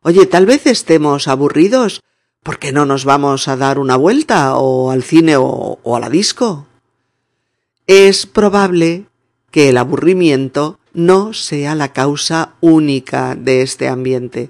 oye, 0.01 0.25
tal 0.25 0.47
vez 0.47 0.65
estemos 0.65 1.27
aburridos, 1.27 2.01
¿por 2.43 2.57
qué 2.57 2.71
no 2.71 2.85
nos 2.85 3.05
vamos 3.05 3.47
a 3.47 3.55
dar 3.55 3.77
una 3.77 3.95
vuelta 3.95 4.55
o 4.55 4.91
al 4.91 5.03
cine 5.03 5.35
o, 5.37 5.79
a 5.95 5.99
la 5.99 6.09
disco? 6.09 6.67
Es 7.87 8.25
probable 8.25 9.05
que 9.51 9.69
el 9.69 9.77
aburrimiento 9.77 10.79
no 10.93 11.33
sea 11.33 11.75
la 11.75 11.93
causa 11.93 12.53
única 12.61 13.35
de 13.35 13.61
este 13.61 13.87
ambiente. 13.87 14.49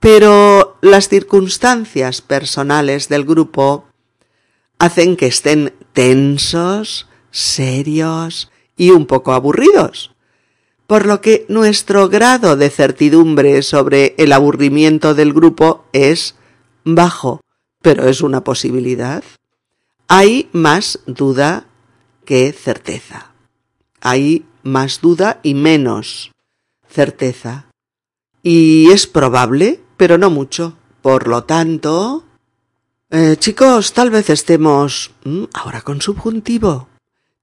Pero 0.00 0.78
las 0.80 1.08
circunstancias 1.08 2.20
personales 2.20 3.08
del 3.08 3.24
grupo 3.24 3.84
hacen 4.78 5.16
que 5.16 5.26
estén 5.26 5.72
tensos, 5.92 7.08
serios 7.30 8.50
y 8.76 8.90
un 8.90 9.06
poco 9.06 9.32
aburridos, 9.32 10.12
por 10.86 11.06
lo 11.06 11.20
que 11.20 11.46
nuestro 11.48 12.08
grado 12.08 12.56
de 12.56 12.70
certidumbre 12.70 13.62
sobre 13.62 14.14
el 14.18 14.32
aburrimiento 14.32 15.14
del 15.14 15.32
grupo 15.32 15.84
es 15.92 16.34
bajo, 16.84 17.40
pero 17.80 18.08
es 18.08 18.20
una 18.20 18.44
posibilidad. 18.44 19.22
Hay 20.08 20.48
más 20.52 21.00
duda 21.06 21.66
que 22.24 22.52
certeza. 22.52 23.32
Hay 24.00 24.46
más 24.62 25.00
duda 25.00 25.40
y 25.42 25.54
menos 25.54 26.32
certeza. 26.88 27.66
Y 28.42 28.90
es 28.90 29.06
probable, 29.06 29.80
pero 29.96 30.18
no 30.18 30.30
mucho. 30.30 30.76
Por 31.00 31.28
lo 31.28 31.44
tanto... 31.44 32.24
Eh, 33.10 33.36
chicos, 33.38 33.92
tal 33.92 34.10
vez 34.10 34.30
estemos... 34.30 35.10
Mm, 35.24 35.44
ahora 35.52 35.82
con 35.82 36.00
subjuntivo. 36.00 36.88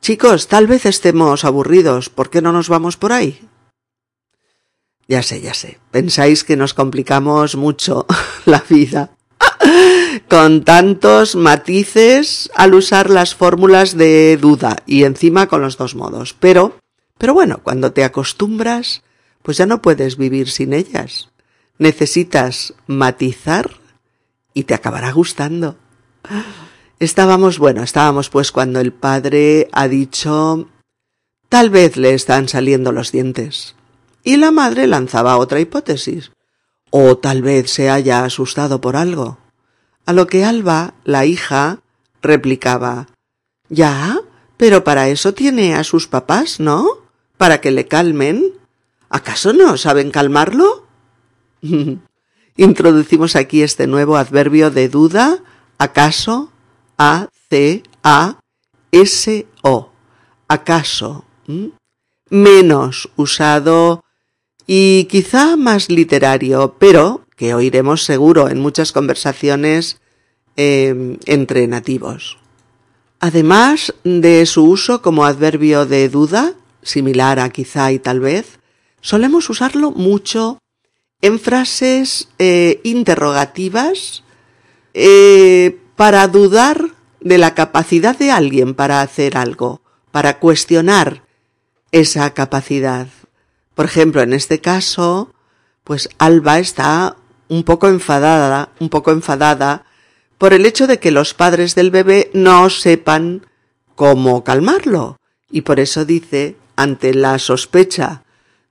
Chicos, 0.02 0.47
tal 0.47 0.67
vez 0.67 0.86
estemos 0.86 1.45
aburridos. 1.45 2.10
¿Por 2.10 2.30
qué 2.30 2.41
no 2.41 2.52
nos 2.52 2.69
vamos 2.69 2.97
por 2.97 3.12
ahí? 3.12 3.47
Ya 5.08 5.23
sé, 5.23 5.41
ya 5.41 5.54
sé. 5.54 5.80
Pensáis 5.91 6.43
que 6.43 6.56
nos 6.56 6.73
complicamos 6.73 7.56
mucho 7.56 8.06
la 8.45 8.63
vida 8.69 9.12
con 10.30 10.63
tantos 10.63 11.36
matices 11.36 12.50
al 12.56 12.74
usar 12.74 13.10
las 13.10 13.36
fórmulas 13.36 13.98
de 13.98 14.38
duda 14.38 14.78
y 14.86 15.04
encima 15.04 15.48
con 15.48 15.62
los 15.62 15.78
dos 15.78 15.95
modos. 15.95 16.34
Pero, 16.39 16.78
pero 17.17 17.34
bueno, 17.34 17.60
cuando 17.63 17.91
te 17.91 18.04
acostumbras, 18.04 19.02
pues 19.41 19.58
ya 19.58 19.65
no 19.65 19.82
puedes 19.82 20.17
vivir 20.17 20.50
sin 20.50 20.74
ellas. 20.74 21.30
Necesitas 21.78 22.74
matizar 22.88 23.72
y 24.54 24.63
te 24.63 24.74
acabará 24.74 25.12
gustando. 25.12 25.78
Estábamos, 27.00 27.60
bueno, 27.60 27.82
estábamos 27.84 28.30
pues 28.30 28.52
cuando 28.52 28.80
el 28.80 28.91
padre 28.91 29.69
ha 29.72 29.88
dicho 29.88 30.67
tal 31.48 31.69
vez 31.69 31.98
le 31.98 32.13
están 32.13 32.48
saliendo 32.48 32.91
los 32.91 33.12
dientes. 33.12 33.76
Y 34.24 34.38
la 34.38 34.52
madre 34.52 34.86
lanzaba 34.86 35.38
otra 35.38 35.60
hipótesis. 35.60 36.32
O 36.91 37.17
tal 37.17 37.41
vez 37.41 37.72
se 37.72 37.89
haya 37.89 38.24
asustado 38.24 38.82
por 38.82 38.95
algo. 38.95 39.38
A 40.10 40.13
lo 40.13 40.26
que 40.26 40.43
Alba, 40.43 40.95
la 41.04 41.28
hija, 41.28 41.82
replicaba 42.24 43.10
Ya, 43.69 44.19
pero 44.58 44.84
para 44.84 45.08
eso 45.08 45.36
tiene 45.36 45.76
a 45.76 45.84
sus 45.84 46.08
papás, 46.08 46.60
¿no? 46.60 46.88
Para 47.38 47.62
que 47.62 47.69
le 47.69 47.88
calmen. 47.88 48.54
¿Acaso 49.10 49.54
no 49.54 49.78
saben 49.78 50.10
calmarlo? 50.10 50.88
Introducimos 52.58 53.36
aquí 53.36 53.62
este 53.62 53.86
nuevo 53.86 54.17
adverbio 54.17 54.72
de 54.72 54.89
duda, 54.89 55.43
acaso, 55.78 56.52
a, 56.98 57.28
C, 57.48 57.84
A, 58.02 58.39
S, 58.91 59.45
O. 59.62 59.91
Acaso. 60.48 61.24
Menos 62.32 63.12
usado 63.15 64.04
y 64.65 65.04
quizá 65.04 65.56
más 65.56 65.88
literario, 65.88 66.78
pero 66.80 67.28
que 67.39 67.54
oiremos 67.54 68.04
seguro 68.04 68.49
en 68.49 68.60
muchas 68.60 68.91
conversaciones 68.91 70.02
eh, 70.58 71.17
entre 71.25 71.67
nativos. 71.67 72.38
Además 73.21 73.93
de 74.04 74.45
su 74.45 74.65
uso 74.65 75.02
como 75.02 75.23
adverbio 75.23 75.86
de 75.86 76.10
duda, 76.10 76.56
similar 76.82 77.39
a 77.39 77.49
quizá 77.49 77.93
y 77.93 77.99
tal 77.99 78.19
vez, 78.19 78.60
solemos 78.99 79.49
usarlo 79.49 79.91
mucho 79.91 80.60
en 81.21 81.39
frases 81.39 82.28
eh, 82.39 82.82
interrogativas 82.84 84.25
eh, 84.93 85.80
para 85.95 86.28
dudar 86.28 86.89
de 87.21 87.38
la 87.38 87.56
capacidad 87.56 88.17
de 88.17 88.32
alguien 88.32 88.73
para 88.73 88.99
hacer 88.99 89.38
algo, 89.38 89.80
para 90.12 90.39
cuestionar 90.39 91.23
esa 91.93 92.34
capacidad. 92.34 93.08
Por 93.75 93.86
ejemplo, 93.86 94.21
en 94.21 94.34
este 94.34 94.60
caso, 94.60 95.34
pues 95.86 96.10
Alba 96.17 96.60
está 96.60 97.15
un 97.50 97.64
poco 97.64 97.88
enfadada, 97.90 98.70
un 98.80 98.90
poco 98.90 99.12
enfadada 99.12 99.86
por 100.38 100.54
el 100.54 100.66
hecho 100.66 100.88
de 100.88 101.00
que 101.00 101.12
los 101.12 101.34
padres 101.34 101.76
del 101.76 101.92
bebé 101.92 102.32
no 102.34 102.70
sepan 102.70 103.46
cómo 103.96 104.44
calmarlo. 104.44 105.18
Y 105.52 105.62
por 105.62 105.80
eso 105.80 106.06
dice, 106.06 106.56
ante 106.78 107.14
la 107.14 107.38
sospecha 107.40 108.24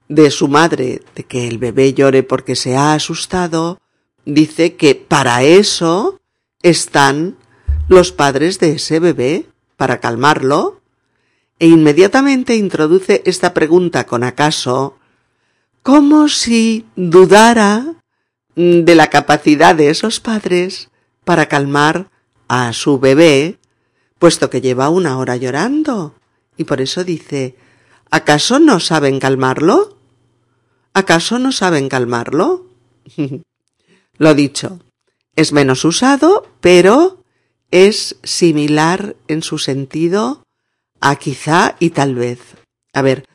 de 0.07 0.31
su 0.31 0.47
madre 0.47 1.03
de 1.15 1.23
que 1.25 1.47
el 1.47 1.59
bebé 1.59 1.93
llore 1.93 2.23
porque 2.23 2.55
se 2.55 2.75
ha 2.75 2.93
asustado, 2.93 3.79
dice 4.25 4.75
que 4.75 4.95
para 4.95 5.43
eso 5.43 6.19
están 6.63 7.37
los 7.87 8.11
padres 8.11 8.59
de 8.59 8.73
ese 8.73 8.99
bebé, 8.99 9.45
para 9.77 9.99
calmarlo, 9.99 10.81
e 11.59 11.67
inmediatamente 11.67 12.55
introduce 12.55 13.21
esta 13.25 13.53
pregunta 13.53 14.05
con 14.05 14.23
acaso, 14.23 14.97
como 15.83 16.27
si 16.29 16.85
dudara 16.95 17.95
de 18.59 18.93
la 18.93 19.07
capacidad 19.07 19.73
de 19.73 19.89
esos 19.89 20.19
padres 20.19 20.89
para 21.23 21.47
calmar 21.47 22.09
a 22.49 22.73
su 22.73 22.99
bebé, 22.99 23.57
puesto 24.17 24.49
que 24.49 24.59
lleva 24.59 24.89
una 24.89 25.17
hora 25.17 25.37
llorando. 25.37 26.13
Y 26.57 26.65
por 26.65 26.81
eso 26.81 27.05
dice, 27.05 27.55
¿acaso 28.11 28.59
no 28.59 28.81
saben 28.81 29.21
calmarlo? 29.21 29.97
¿Acaso 30.93 31.39
no 31.39 31.53
saben 31.53 31.87
calmarlo? 31.87 32.65
Lo 34.17 34.33
dicho, 34.33 34.81
es 35.37 35.53
menos 35.53 35.85
usado, 35.85 36.45
pero 36.59 37.23
es 37.71 38.17
similar 38.23 39.15
en 39.29 39.41
su 39.41 39.57
sentido 39.57 40.43
a 40.99 41.15
quizá 41.15 41.77
y 41.79 41.91
tal 41.91 42.15
vez. 42.15 42.41
A 42.91 43.01
ver, 43.03 43.25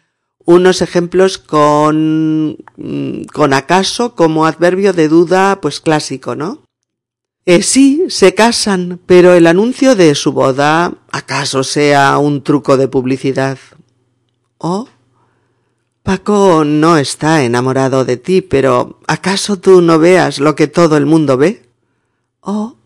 unos 0.44 0.82
ejemplos 0.82 1.38
con, 1.38 2.58
mm, 2.76 3.24
con 3.32 3.52
acaso 3.52 4.14
como 4.14 4.46
adverbio 4.46 4.92
de 4.92 5.08
duda, 5.08 5.60
pues 5.60 5.80
clásico, 5.80 6.36
¿no? 6.36 6.62
Eh, 7.46 7.62
sí, 7.62 8.04
se 8.08 8.34
casan, 8.34 9.00
pero 9.04 9.34
el 9.34 9.46
anuncio 9.46 9.94
de 9.96 10.14
su 10.14 10.32
boda 10.32 10.94
acaso 11.12 11.62
sea 11.62 12.16
un 12.18 12.42
truco 12.42 12.76
de 12.76 12.88
publicidad. 12.88 13.58
O 14.56 14.88
Paco 16.02 16.64
no 16.64 16.96
está 16.96 17.44
enamorado 17.44 18.04
de 18.04 18.16
ti, 18.16 18.40
pero 18.40 19.00
¿acaso 19.06 19.58
tú 19.58 19.82
no 19.82 19.98
veas 19.98 20.38
lo 20.38 20.54
que 20.54 20.68
todo 20.68 20.96
el 20.96 21.06
mundo 21.06 21.36
ve? 21.36 21.68
O 22.40 22.76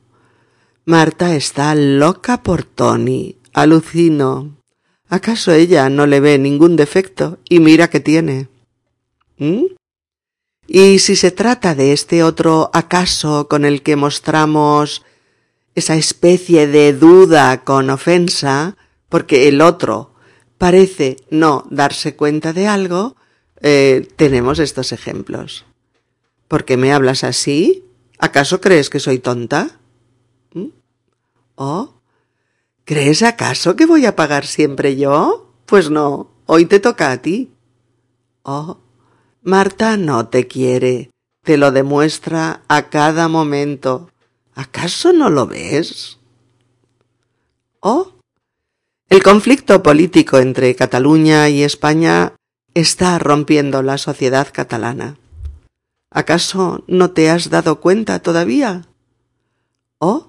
Marta 0.85 1.35
está 1.35 1.75
loca 1.75 2.43
por 2.43 2.65
Tony. 2.65 3.37
Alucino. 3.53 4.58
¿Acaso 5.09 5.53
ella 5.53 5.89
no 5.89 6.07
le 6.07 6.21
ve 6.21 6.39
ningún 6.39 6.77
defecto? 6.77 7.39
Y 7.49 7.61
mira 7.61 7.89
que 7.89 8.01
tiene. 8.01 8.49
¿Mm? 9.39 9.65
Y 10.67 10.99
si 10.99 11.17
se 11.17 11.31
trata 11.31 11.75
de 11.75 11.93
este 11.93 12.23
otro 12.23 12.71
acaso 12.75 13.49
con 13.49 13.65
el 13.65 13.83
que 13.83 13.97
mostramos 13.97 15.03
esa 15.75 15.97
especie 15.97 16.67
de 16.67 16.93
duda 16.93 17.65
con 17.65 17.89
ofensa, 17.89 18.77
porque 19.09 19.49
el 19.49 19.63
otro 19.63 20.13
parece 20.59 21.17
no 21.31 21.67
darse 21.71 22.17
cuenta 22.17 22.53
de 22.53 22.67
algo, 22.67 23.17
eh, 23.63 24.07
tenemos 24.17 24.59
estos 24.59 24.93
ejemplos. 24.93 25.65
¿Por 26.49 26.65
qué 26.67 26.77
me 26.77 26.93
hablas 26.93 27.25
así? 27.25 27.85
¿Acaso 28.19 28.61
crees 28.61 28.91
que 28.91 29.01
soy 29.01 29.21
tonta? 29.21 29.79
¿Mm? 30.53 30.67
¿Oh? 31.55 31.98
¿Crees 32.89 33.23
acaso 33.23 33.77
que 33.77 33.85
voy 33.85 34.07
a 34.07 34.17
pagar 34.17 34.47
siempre 34.47 34.97
yo? 34.97 35.53
Pues 35.67 35.91
no, 35.91 36.31
hoy 36.47 36.65
te 36.65 36.81
toca 36.81 37.13
a 37.13 37.19
ti. 37.19 37.53
Oh, 38.45 38.79
Marta 39.43 39.99
no 39.99 40.29
te 40.29 40.47
quiere, 40.47 41.11
te 41.45 41.59
lo 41.59 41.71
demuestra 41.71 42.63
a 42.67 42.89
cada 42.89 43.29
momento. 43.29 44.09
¿Acaso 44.55 45.13
no 45.13 45.29
lo 45.29 45.47
ves? 45.47 46.19
Oh, 47.81 48.13
el 49.11 49.23
conflicto 49.23 49.83
político 49.83 50.39
entre 50.39 50.75
Cataluña 50.75 51.51
y 51.51 51.65
España 51.65 52.37
está 52.73 53.19
rompiendo 53.19 53.83
la 53.83 53.99
sociedad 53.99 54.49
catalana. 54.51 55.19
¿Acaso 56.11 56.85
no 56.87 57.11
te 57.11 57.29
has 57.29 57.51
dado 57.51 57.81
cuenta 57.81 58.21
todavía? 58.21 58.89
Oh, 59.99 60.28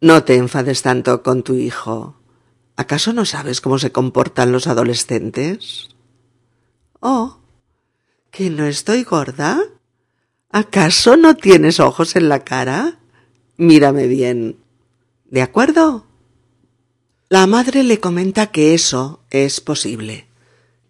no 0.00 0.24
te 0.24 0.36
enfades 0.36 0.82
tanto 0.82 1.22
con 1.22 1.42
tu 1.42 1.54
hijo. 1.54 2.16
¿Acaso 2.76 3.12
no 3.12 3.26
sabes 3.26 3.60
cómo 3.60 3.78
se 3.78 3.92
comportan 3.92 4.52
los 4.52 4.66
adolescentes? 4.66 5.88
Oh, 7.00 7.38
¿que 8.30 8.48
no 8.48 8.64
estoy 8.64 9.04
gorda? 9.04 9.60
¿Acaso 10.50 11.16
no 11.16 11.36
tienes 11.36 11.80
ojos 11.80 12.16
en 12.16 12.28
la 12.28 12.44
cara? 12.44 12.98
Mírame 13.58 14.06
bien. 14.06 14.56
¿De 15.26 15.42
acuerdo? 15.42 16.06
La 17.28 17.46
madre 17.46 17.84
le 17.84 18.00
comenta 18.00 18.46
que 18.50 18.74
eso 18.74 19.20
es 19.30 19.60
posible, 19.60 20.26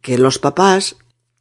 que 0.01 0.17
los 0.17 0.39
papás 0.39 0.97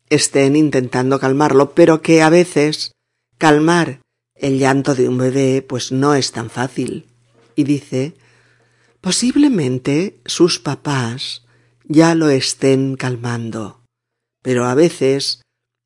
estén 0.10 0.56
intentando 0.56 1.20
calmarlo, 1.20 1.76
pero 1.76 2.02
que 2.02 2.24
a 2.24 2.30
veces 2.30 2.94
calmar 3.38 4.02
el 4.34 4.58
llanto 4.58 4.96
de 4.96 5.08
un 5.08 5.20
bebé 5.20 5.62
pues 5.62 5.92
no 5.92 6.16
es 6.16 6.32
tan 6.32 6.50
fácil 6.50 7.09
y 7.60 7.66
dice, 7.66 8.16
posiblemente 9.02 10.22
sus 10.24 10.60
papás 10.60 11.46
ya 11.84 12.16
lo 12.16 12.30
estén 12.30 12.96
calmando, 12.96 13.84
pero 14.42 14.64
a 14.64 14.76
veces 14.76 15.42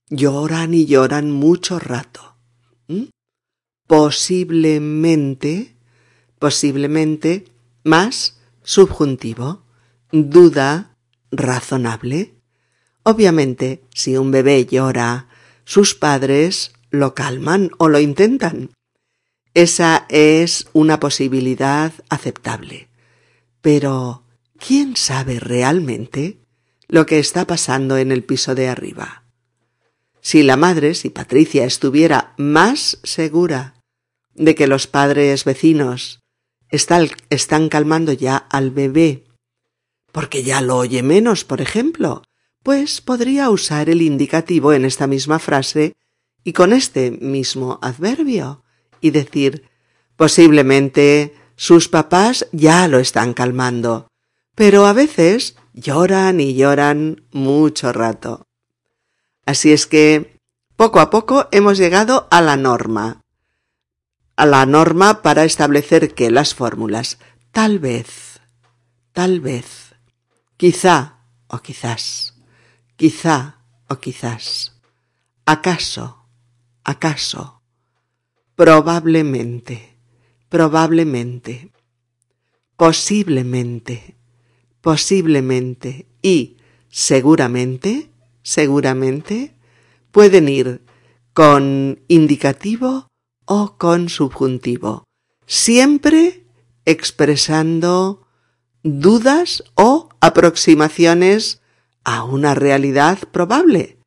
lloran 0.08 0.76
y 0.76 0.86
lloran 0.86 1.32
mucho 1.32 1.80
rato. 1.80 2.38
Posiblemente, 3.88 5.76
posiblemente, 6.38 7.46
más 7.84 8.38
subjuntivo, 8.62 9.64
duda 10.12 10.96
razonable. 11.32 12.36
Obviamente, 13.02 13.82
si 13.96 14.16
un 14.16 14.30
bebé 14.30 14.68
llora, 14.68 15.28
sus 15.66 15.96
padres 15.96 16.72
lo 16.92 17.16
calman 17.16 17.72
o 17.80 17.90
lo 17.90 18.00
intentan. 18.00 18.70
Esa 19.54 20.08
es 20.10 20.68
una 20.74 21.00
posibilidad 21.00 21.94
aceptable. 22.10 22.90
Pero, 23.62 24.24
¿quién 24.58 24.96
sabe 24.96 25.40
realmente 25.40 26.40
lo 26.88 27.06
que 27.06 27.20
está 27.20 27.46
pasando 27.46 27.98
en 27.98 28.12
el 28.12 28.24
piso 28.24 28.56
de 28.56 28.68
arriba? 28.68 29.24
Si 30.22 30.42
la 30.42 30.58
madre, 30.58 30.96
si 30.96 31.10
Patricia 31.12 31.66
estuviera 31.66 32.34
más 32.38 33.00
segura 33.04 33.76
de 34.34 34.56
que 34.56 34.66
los 34.66 34.88
padres 34.88 35.44
vecinos 35.44 36.22
están 36.70 37.70
calmando 37.70 38.12
ya 38.14 38.38
al 38.38 38.72
bebé, 38.72 39.26
porque 40.12 40.44
ya 40.44 40.62
lo 40.62 40.78
oye 40.78 41.04
menos, 41.04 41.46
por 41.46 41.62
ejemplo, 41.62 42.24
pues 42.64 43.02
podría 43.02 43.52
usar 43.52 43.90
el 43.90 44.02
indicativo 44.02 44.74
en 44.74 44.86
esta 44.86 45.06
misma 45.06 45.38
frase 45.38 45.94
y 46.44 46.54
con 46.54 46.74
este 46.74 47.12
mismo 47.12 47.78
adverbio 47.84 48.63
y 49.04 49.12
decir 49.12 49.70
posiblemente 50.16 51.36
sus 51.58 51.90
papás 51.90 52.48
ya 52.54 52.88
lo 52.88 53.00
están 53.00 53.34
calmando, 53.34 54.08
pero 54.56 54.86
a 54.86 54.94
veces 54.94 55.56
lloran 55.74 56.40
y 56.40 56.56
lloran 56.56 57.26
mucho 57.32 57.92
rato. 57.92 58.48
Así 59.46 59.74
es 59.74 59.88
que 59.88 60.38
poco 60.78 61.02
a 61.02 61.10
poco 61.10 61.50
hemos 61.52 61.78
llegado 61.78 62.28
a 62.32 62.42
la 62.42 62.56
norma, 62.56 63.22
a 64.38 64.46
la 64.46 64.66
norma 64.66 65.22
para 65.22 65.44
establecer 65.44 66.14
que 66.14 66.32
las 66.32 66.56
fórmulas 66.56 67.20
tal 67.52 67.80
vez, 67.80 68.40
tal 69.12 69.42
vez, 69.42 69.96
quizá 70.56 71.18
o 71.48 71.60
quizás, 71.60 72.36
quizá 72.96 73.58
o 73.90 73.98
quizás, 73.98 74.80
acaso, 75.46 76.26
acaso, 76.86 77.53
probablemente, 78.56 79.98
probablemente, 80.50 81.72
posiblemente, 82.78 84.16
posiblemente 84.82 86.08
y 86.22 86.58
seguramente, 86.90 88.12
seguramente, 88.44 89.56
pueden 90.12 90.50
ir 90.50 90.82
con 91.34 92.00
indicativo 92.08 93.08
o 93.46 93.78
con 93.78 94.10
subjuntivo, 94.10 95.04
siempre 95.48 96.46
expresando 96.86 98.28
dudas 98.84 99.64
o 99.76 100.10
aproximaciones 100.20 101.62
a 102.04 102.24
una 102.24 102.54
realidad 102.54 103.18
probable, 103.32 103.98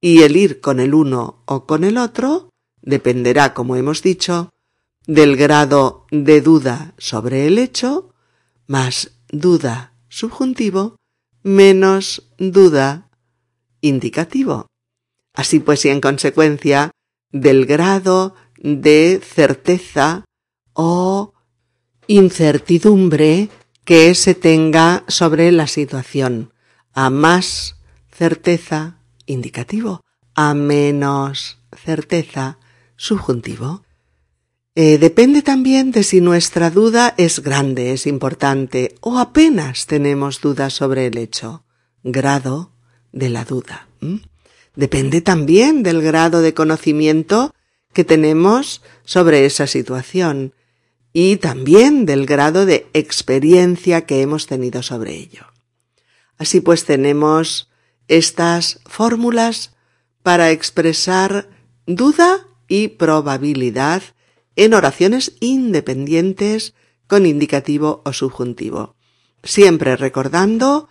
y 0.00 0.22
el 0.22 0.36
ir 0.36 0.60
con 0.60 0.80
el 0.80 0.94
uno 0.94 1.42
o 1.46 1.66
con 1.66 1.84
el 1.84 1.98
otro 1.98 2.50
dependerá, 2.84 3.54
como 3.54 3.76
hemos 3.76 4.02
dicho, 4.02 4.50
del 5.06 5.36
grado 5.36 6.06
de 6.10 6.40
duda 6.40 6.94
sobre 6.98 7.46
el 7.46 7.58
hecho, 7.58 8.14
más 8.66 9.12
duda 9.28 9.92
subjuntivo, 10.08 10.96
menos 11.42 12.30
duda 12.38 13.10
indicativo. 13.80 14.66
Así 15.34 15.60
pues, 15.60 15.84
y 15.84 15.88
en 15.88 16.00
consecuencia, 16.00 16.90
del 17.32 17.66
grado 17.66 18.34
de 18.56 19.20
certeza 19.22 20.24
o 20.72 21.32
incertidumbre 22.06 23.48
que 23.84 24.14
se 24.14 24.34
tenga 24.34 25.04
sobre 25.08 25.50
la 25.52 25.66
situación. 25.66 26.52
A 26.92 27.10
más 27.10 27.76
certeza, 28.10 28.98
indicativo. 29.26 30.00
A 30.34 30.54
menos 30.54 31.58
certeza, 31.76 32.58
subjuntivo. 33.04 33.84
Eh, 34.74 34.98
depende 34.98 35.42
también 35.42 35.92
de 35.92 36.02
si 36.02 36.20
nuestra 36.20 36.70
duda 36.70 37.14
es 37.16 37.40
grande, 37.40 37.92
es 37.92 38.06
importante 38.06 38.96
o 39.00 39.18
apenas 39.18 39.86
tenemos 39.86 40.40
dudas 40.40 40.72
sobre 40.72 41.06
el 41.06 41.18
hecho. 41.18 41.64
Grado 42.02 42.72
de 43.12 43.28
la 43.28 43.44
duda. 43.44 43.88
Depende 44.74 45.20
también 45.20 45.82
del 45.82 46.02
grado 46.02 46.42
de 46.42 46.54
conocimiento 46.54 47.54
que 47.92 48.04
tenemos 48.04 48.82
sobre 49.04 49.46
esa 49.46 49.66
situación 49.66 50.52
y 51.12 51.36
también 51.36 52.06
del 52.06 52.26
grado 52.26 52.66
de 52.66 52.88
experiencia 52.92 54.04
que 54.06 54.20
hemos 54.20 54.46
tenido 54.46 54.82
sobre 54.82 55.14
ello. 55.14 55.46
Así 56.36 56.60
pues 56.60 56.84
tenemos 56.84 57.70
estas 58.08 58.80
fórmulas 58.84 59.72
para 60.22 60.50
expresar 60.50 61.48
duda 61.86 62.44
y 62.74 62.88
probabilidad 62.88 64.02
en 64.56 64.74
oraciones 64.74 65.36
independientes 65.38 66.74
con 67.06 67.24
indicativo 67.24 68.02
o 68.04 68.12
subjuntivo. 68.12 68.96
Siempre 69.44 69.94
recordando, 69.96 70.88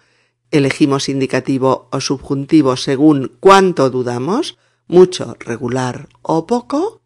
elegimos 0.50 1.10
indicativo 1.10 1.90
o 1.92 2.00
subjuntivo 2.00 2.78
según 2.78 3.36
cuánto 3.42 3.90
dudamos, 3.90 4.58
mucho, 4.88 5.36
regular 5.40 6.08
o 6.22 6.48
poco. 6.48 7.02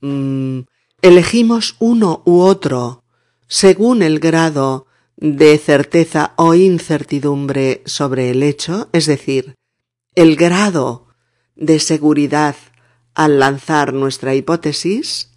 Mm, 0.00 0.60
elegimos 1.00 1.76
uno 1.78 2.22
u 2.24 2.40
otro 2.40 3.04
según 3.46 4.02
el 4.02 4.18
grado 4.18 4.86
de 5.16 5.58
certeza 5.58 6.32
o 6.36 6.54
incertidumbre 6.54 7.82
sobre 7.86 8.30
el 8.30 8.42
hecho, 8.42 8.88
es 8.92 9.06
decir, 9.06 9.54
el 10.16 10.34
grado 10.34 11.06
de 11.54 11.78
seguridad 11.78 12.56
al 13.14 13.38
lanzar 13.38 13.92
nuestra 13.92 14.34
hipótesis, 14.34 15.30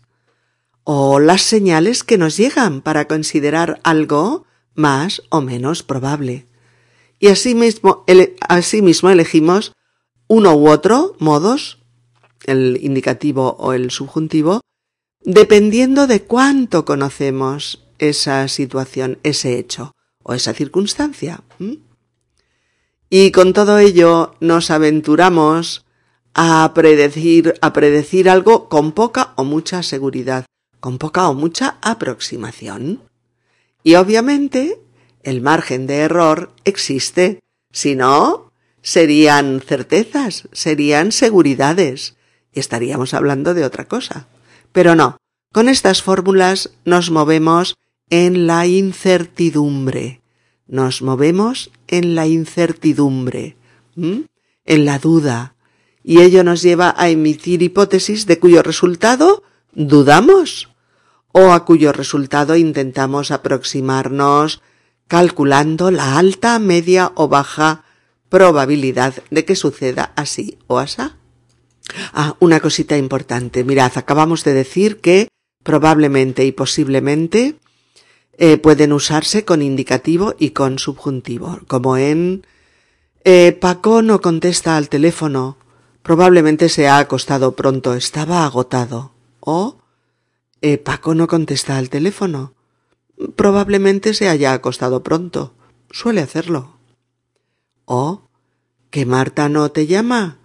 o 0.84 1.20
las 1.20 1.42
señales 1.42 2.04
que 2.04 2.18
nos 2.18 2.38
llegan 2.38 2.82
para 2.82 3.08
considerar 3.08 3.80
algo 3.84 4.46
más 4.76 5.24
o 5.30 5.42
menos 5.42 5.84
probable. 5.84 6.46
Y 7.20 7.28
asimismo, 7.28 8.04
elegimos 8.08 9.74
uno 10.28 10.56
u 10.56 10.70
otro 10.70 11.16
modos, 11.20 11.80
el 12.46 12.78
indicativo 12.82 13.56
o 13.60 13.74
el 13.74 13.90
subjuntivo, 13.90 14.62
dependiendo 15.22 16.08
de 16.08 16.22
cuánto 16.22 16.86
conocemos 16.86 17.84
esa 17.98 18.48
situación, 18.48 19.18
ese 19.24 19.58
hecho 19.58 19.96
o 20.22 20.34
esa 20.34 20.54
circunstancia. 20.54 21.42
Y 23.10 23.32
con 23.32 23.54
todo 23.54 23.80
ello 23.80 24.36
nos 24.40 24.70
aventuramos 24.70 25.85
a 26.36 26.74
predecir, 26.76 27.56
a 27.62 27.72
predecir 27.72 28.30
algo 28.30 28.68
con 28.68 28.92
poca 28.92 29.34
o 29.38 29.46
mucha 29.46 29.82
seguridad, 29.82 30.46
con 30.82 30.98
poca 30.98 31.30
o 31.30 31.34
mucha 31.34 31.78
aproximación. 31.82 33.02
Y 33.84 33.96
obviamente 33.96 34.82
el 35.24 35.42
margen 35.42 35.88
de 35.88 35.96
error 36.00 36.52
existe. 36.66 37.40
Si 37.72 37.96
no, 37.96 38.52
serían 38.82 39.62
certezas, 39.62 40.48
serían 40.52 41.12
seguridades, 41.12 42.16
y 42.54 42.60
estaríamos 42.60 43.14
hablando 43.14 43.54
de 43.54 43.64
otra 43.64 43.86
cosa. 43.86 44.28
Pero 44.72 44.94
no, 44.94 45.18
con 45.54 45.70
estas 45.70 46.04
fórmulas 46.04 46.72
nos 46.84 47.12
movemos 47.12 47.76
en 48.10 48.46
la 48.46 48.68
incertidumbre. 48.68 50.22
Nos 50.68 51.02
movemos 51.02 51.72
en 51.88 52.14
la 52.14 52.28
incertidumbre, 52.28 53.56
en 53.96 54.86
la 54.86 55.00
duda, 55.00 55.55
y 56.08 56.22
ello 56.22 56.44
nos 56.44 56.62
lleva 56.62 56.94
a 56.96 57.10
emitir 57.10 57.64
hipótesis 57.64 58.28
de 58.28 58.38
cuyo 58.38 58.62
resultado 58.62 59.42
dudamos 59.74 60.70
o 61.32 61.52
a 61.52 61.66
cuyo 61.66 61.92
resultado 61.92 62.56
intentamos 62.56 63.32
aproximarnos 63.32 64.62
calculando 65.08 65.90
la 65.90 66.20
alta, 66.20 66.60
media 66.60 67.12
o 67.16 67.28
baja 67.28 67.84
probabilidad 68.30 69.16
de 69.32 69.46
que 69.46 69.56
suceda 69.56 70.14
así 70.16 70.60
o 70.68 70.78
asá. 70.78 71.18
Ah, 72.14 72.36
una 72.40 72.60
cosita 72.60 72.98
importante. 72.98 73.64
Mirad, 73.64 73.94
acabamos 73.96 74.44
de 74.44 74.54
decir 74.54 75.02
que 75.02 75.28
probablemente 75.64 76.46
y 76.46 76.52
posiblemente 76.52 77.56
eh, 78.38 78.58
pueden 78.58 78.94
usarse 78.94 79.44
con 79.44 79.64
indicativo 79.64 80.36
y 80.38 80.52
con 80.52 80.78
subjuntivo, 80.78 81.62
como 81.68 81.98
en 81.98 82.46
eh, 83.24 83.58
Paco 83.60 84.04
no 84.04 84.22
contesta 84.22 84.78
al 84.78 84.90
teléfono, 84.90 85.58
probablemente 86.06 86.70
se 86.70 86.88
ha 86.88 87.00
acostado 87.00 87.56
pronto, 87.56 87.96
estaba 87.96 88.46
agotado. 88.46 89.12
O 89.40 89.82
eh, 90.62 90.78
Paco 90.78 91.16
no 91.16 91.26
contesta 91.26 91.78
al 91.78 91.90
teléfono, 91.90 92.54
probablemente 93.36 94.14
se 94.14 94.30
haya 94.30 94.54
acostado 94.54 95.02
pronto, 95.02 95.56
suele 95.90 96.22
hacerlo. 96.22 96.78
O 97.86 98.30
que 98.92 99.08
Marta 99.08 99.50
no 99.50 99.72
te 99.72 99.88
llama, 99.88 100.38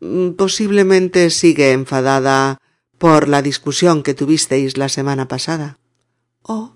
mm, 0.00 0.32
posiblemente 0.32 1.30
sigue 1.30 1.72
enfadada 1.72 2.58
por 2.98 3.26
la 3.26 3.40
discusión 3.40 4.02
que 4.02 4.12
tuvisteis 4.12 4.76
la 4.76 4.90
semana 4.90 5.28
pasada. 5.28 5.78
O 6.42 6.74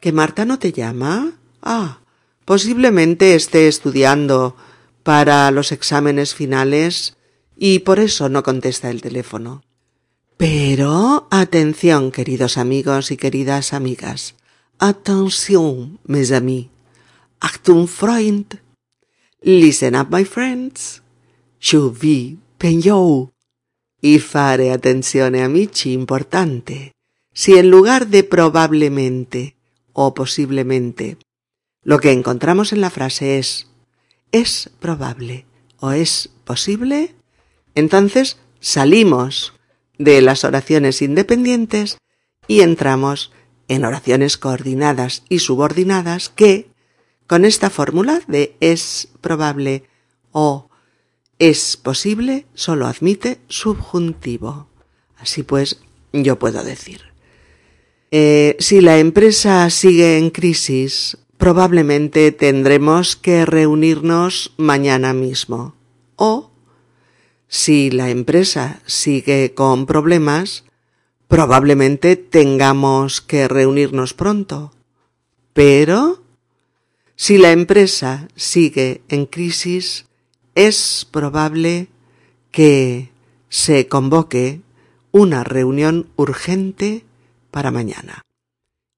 ¿Que 0.00 0.10
Marta 0.10 0.46
no 0.46 0.58
te 0.58 0.72
llama? 0.72 1.32
Ah, 1.62 2.00
posiblemente 2.46 3.34
esté 3.34 3.68
estudiando 3.68 4.56
para 5.02 5.50
los 5.50 5.70
exámenes 5.70 6.34
finales 6.34 7.16
y 7.56 7.80
por 7.80 7.98
eso 7.98 8.28
no 8.28 8.42
contesta 8.42 8.90
el 8.90 9.02
teléfono. 9.02 9.62
Pero 10.36 11.28
atención, 11.30 12.10
queridos 12.10 12.58
amigos 12.58 13.10
y 13.10 13.16
queridas 13.16 13.72
amigas. 13.72 14.34
Atención, 14.78 16.00
mes 16.04 16.32
amis. 16.32 16.68
Achtung, 17.40 17.86
Freund. 17.86 18.60
Listen 19.40 19.94
up, 19.94 20.08
my 20.10 20.24
friends. 20.24 21.02
Je 21.60 21.78
vi 21.78 22.38
penyo. 22.58 23.32
Y 24.00 24.18
fare 24.18 24.72
attenzione, 24.72 25.42
amici, 25.42 25.92
importante. 25.92 26.92
Si 27.32 27.54
en 27.54 27.70
lugar 27.70 28.08
de 28.08 28.24
probablemente 28.24 29.56
o 29.92 30.14
posiblemente. 30.14 31.18
Lo 31.84 32.00
que 32.00 32.12
encontramos 32.12 32.72
en 32.72 32.80
la 32.80 32.90
frase 32.90 33.38
es 33.38 33.68
es 34.32 34.70
probable 34.80 35.46
o 35.78 35.92
es 35.92 36.30
posible, 36.44 37.14
entonces 37.74 38.38
salimos 38.60 39.54
de 39.98 40.20
las 40.22 40.44
oraciones 40.44 41.02
independientes 41.02 41.98
y 42.48 42.60
entramos 42.60 43.32
en 43.68 43.84
oraciones 43.84 44.36
coordinadas 44.36 45.24
y 45.28 45.38
subordinadas 45.38 46.28
que, 46.28 46.70
con 47.26 47.44
esta 47.44 47.70
fórmula 47.70 48.20
de 48.26 48.56
es 48.60 49.08
probable 49.20 49.84
o 50.32 50.68
es 51.38 51.76
posible, 51.76 52.46
solo 52.54 52.86
admite 52.86 53.40
subjuntivo. 53.48 54.68
Así 55.16 55.42
pues, 55.42 55.80
yo 56.12 56.38
puedo 56.38 56.62
decir 56.62 57.12
eh, 58.14 58.56
si 58.58 58.82
la 58.82 58.98
empresa 58.98 59.68
sigue 59.70 60.18
en 60.18 60.28
crisis, 60.28 61.16
probablemente 61.38 62.30
tendremos 62.30 63.16
que 63.16 63.46
reunirnos 63.46 64.52
mañana 64.58 65.14
mismo. 65.14 65.74
O, 66.16 66.51
si 67.52 67.90
la 67.90 68.08
empresa 68.08 68.80
sigue 68.86 69.52
con 69.52 69.84
problemas, 69.84 70.64
probablemente 71.28 72.16
tengamos 72.16 73.20
que 73.20 73.46
reunirnos 73.46 74.14
pronto. 74.14 74.72
Pero, 75.52 76.22
si 77.14 77.36
la 77.36 77.52
empresa 77.52 78.26
sigue 78.36 79.02
en 79.10 79.26
crisis, 79.26 80.06
es 80.54 81.06
probable 81.10 81.88
que 82.50 83.10
se 83.50 83.86
convoque 83.86 84.62
una 85.10 85.44
reunión 85.44 86.08
urgente 86.16 87.04
para 87.50 87.70
mañana. 87.70 88.22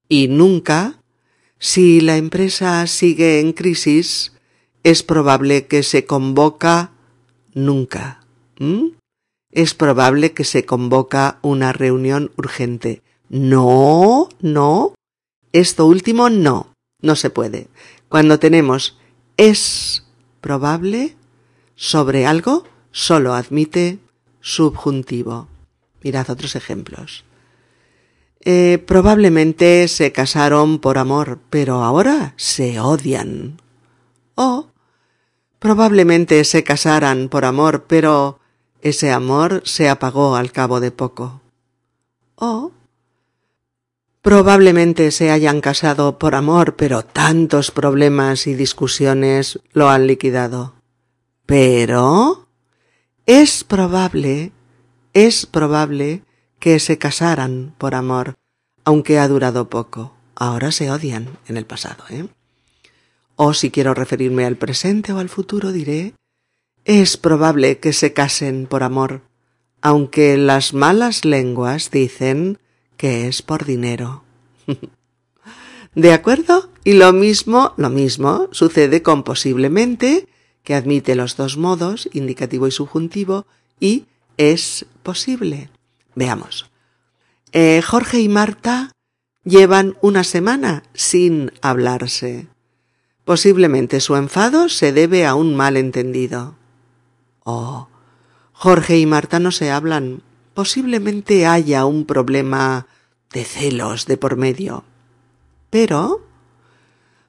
Y 0.08 0.28
nunca, 0.28 1.02
si 1.58 2.00
la 2.00 2.18
empresa 2.18 2.86
sigue 2.86 3.40
en 3.40 3.52
crisis, 3.52 4.32
es 4.84 5.02
probable 5.02 5.66
que 5.66 5.82
se 5.82 6.06
convoca 6.06 6.92
nunca. 7.52 8.23
Es 9.50 9.74
probable 9.74 10.32
que 10.32 10.44
se 10.44 10.64
convoca 10.64 11.38
una 11.42 11.72
reunión 11.72 12.32
urgente. 12.36 13.02
No, 13.28 14.28
no. 14.40 14.94
Esto 15.52 15.86
último 15.86 16.30
no. 16.30 16.72
No 17.00 17.16
se 17.16 17.30
puede. 17.30 17.68
Cuando 18.08 18.38
tenemos 18.38 18.98
es 19.36 20.04
probable 20.40 21.16
sobre 21.76 22.26
algo, 22.26 22.64
solo 22.90 23.34
admite 23.34 23.98
subjuntivo. 24.40 25.48
Mirad 26.02 26.30
otros 26.30 26.54
ejemplos. 26.56 27.24
Eh, 28.40 28.82
probablemente 28.86 29.88
se 29.88 30.12
casaron 30.12 30.78
por 30.78 30.98
amor, 30.98 31.38
pero 31.48 31.82
ahora 31.82 32.34
se 32.36 32.78
odian. 32.78 33.60
O 34.34 34.68
probablemente 35.58 36.44
se 36.44 36.62
casaran 36.62 37.30
por 37.30 37.46
amor, 37.46 37.84
pero 37.88 38.38
ese 38.84 39.10
amor 39.10 39.62
se 39.64 39.88
apagó 39.88 40.36
al 40.36 40.52
cabo 40.52 40.78
de 40.78 40.90
poco. 40.90 41.40
O 42.36 42.70
probablemente 44.20 45.10
se 45.10 45.30
hayan 45.30 45.62
casado 45.62 46.18
por 46.18 46.34
amor, 46.34 46.76
pero 46.76 47.02
tantos 47.02 47.70
problemas 47.70 48.46
y 48.46 48.54
discusiones 48.54 49.58
lo 49.72 49.88
han 49.88 50.06
liquidado. 50.06 50.74
Pero 51.46 52.46
es 53.24 53.64
probable, 53.64 54.52
es 55.14 55.46
probable 55.46 56.22
que 56.58 56.78
se 56.78 56.98
casaran 56.98 57.74
por 57.78 57.94
amor, 57.94 58.34
aunque 58.84 59.18
ha 59.18 59.26
durado 59.28 59.70
poco. 59.70 60.14
Ahora 60.34 60.72
se 60.72 60.90
odian 60.90 61.38
en 61.48 61.56
el 61.56 61.64
pasado, 61.64 62.04
¿eh? 62.10 62.28
O 63.36 63.54
si 63.54 63.70
quiero 63.70 63.94
referirme 63.94 64.44
al 64.44 64.56
presente 64.56 65.14
o 65.14 65.18
al 65.20 65.30
futuro, 65.30 65.72
diré, 65.72 66.14
es 66.84 67.16
probable 67.16 67.78
que 67.78 67.92
se 67.92 68.12
casen 68.12 68.66
por 68.66 68.82
amor, 68.82 69.22
aunque 69.80 70.36
las 70.36 70.74
malas 70.74 71.24
lenguas 71.24 71.90
dicen 71.90 72.58
que 72.96 73.26
es 73.26 73.42
por 73.42 73.64
dinero. 73.64 74.24
¿De 75.94 76.12
acuerdo? 76.12 76.70
Y 76.84 76.94
lo 76.94 77.12
mismo, 77.12 77.72
lo 77.76 77.88
mismo 77.88 78.48
sucede 78.50 79.02
con 79.02 79.22
posiblemente, 79.22 80.28
que 80.62 80.74
admite 80.74 81.14
los 81.14 81.36
dos 81.36 81.56
modos, 81.56 82.08
indicativo 82.12 82.66
y 82.66 82.70
subjuntivo, 82.70 83.46
y 83.80 84.06
es 84.36 84.86
posible. 85.02 85.70
Veamos. 86.14 86.70
Eh, 87.52 87.82
Jorge 87.82 88.20
y 88.20 88.28
Marta 88.28 88.92
llevan 89.44 89.96
una 90.00 90.24
semana 90.24 90.82
sin 90.94 91.52
hablarse. 91.62 92.48
Posiblemente 93.24 94.00
su 94.00 94.16
enfado 94.16 94.68
se 94.68 94.92
debe 94.92 95.26
a 95.26 95.34
un 95.34 95.54
malentendido. 95.54 96.56
Oh, 97.44 97.88
Jorge 98.52 98.98
y 98.98 99.06
Marta 99.06 99.38
no 99.38 99.50
se 99.50 99.70
hablan. 99.70 100.22
Posiblemente 100.54 101.46
haya 101.46 101.84
un 101.84 102.06
problema 102.06 102.86
de 103.32 103.44
celos 103.44 104.06
de 104.06 104.16
por 104.16 104.36
medio. 104.36 104.84
Pero 105.68 106.26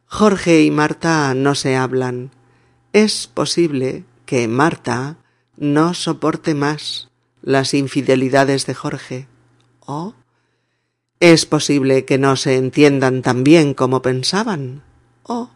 Jorge 0.08 0.64
y 0.64 0.72
Marta 0.72 1.34
no 1.34 1.56
se 1.56 1.76
hablan. 1.76 2.32
Es 2.94 3.28
posible 3.28 4.06
que 4.26 4.48
Marta 4.48 5.18
no 5.58 5.94
soporte 5.94 6.54
más 6.54 7.10
las 7.42 7.74
infidelidades 7.74 8.66
de 8.66 8.74
Jorge. 8.74 9.28
O 9.82 10.14
es 11.20 11.46
posible 11.46 12.06
que 12.06 12.18
no 12.18 12.38
se 12.38 12.56
entiendan 12.56 13.22
tan 13.22 13.44
bien 13.44 13.74
como 13.74 14.02
pensaban. 14.02 14.84
O 15.24 15.50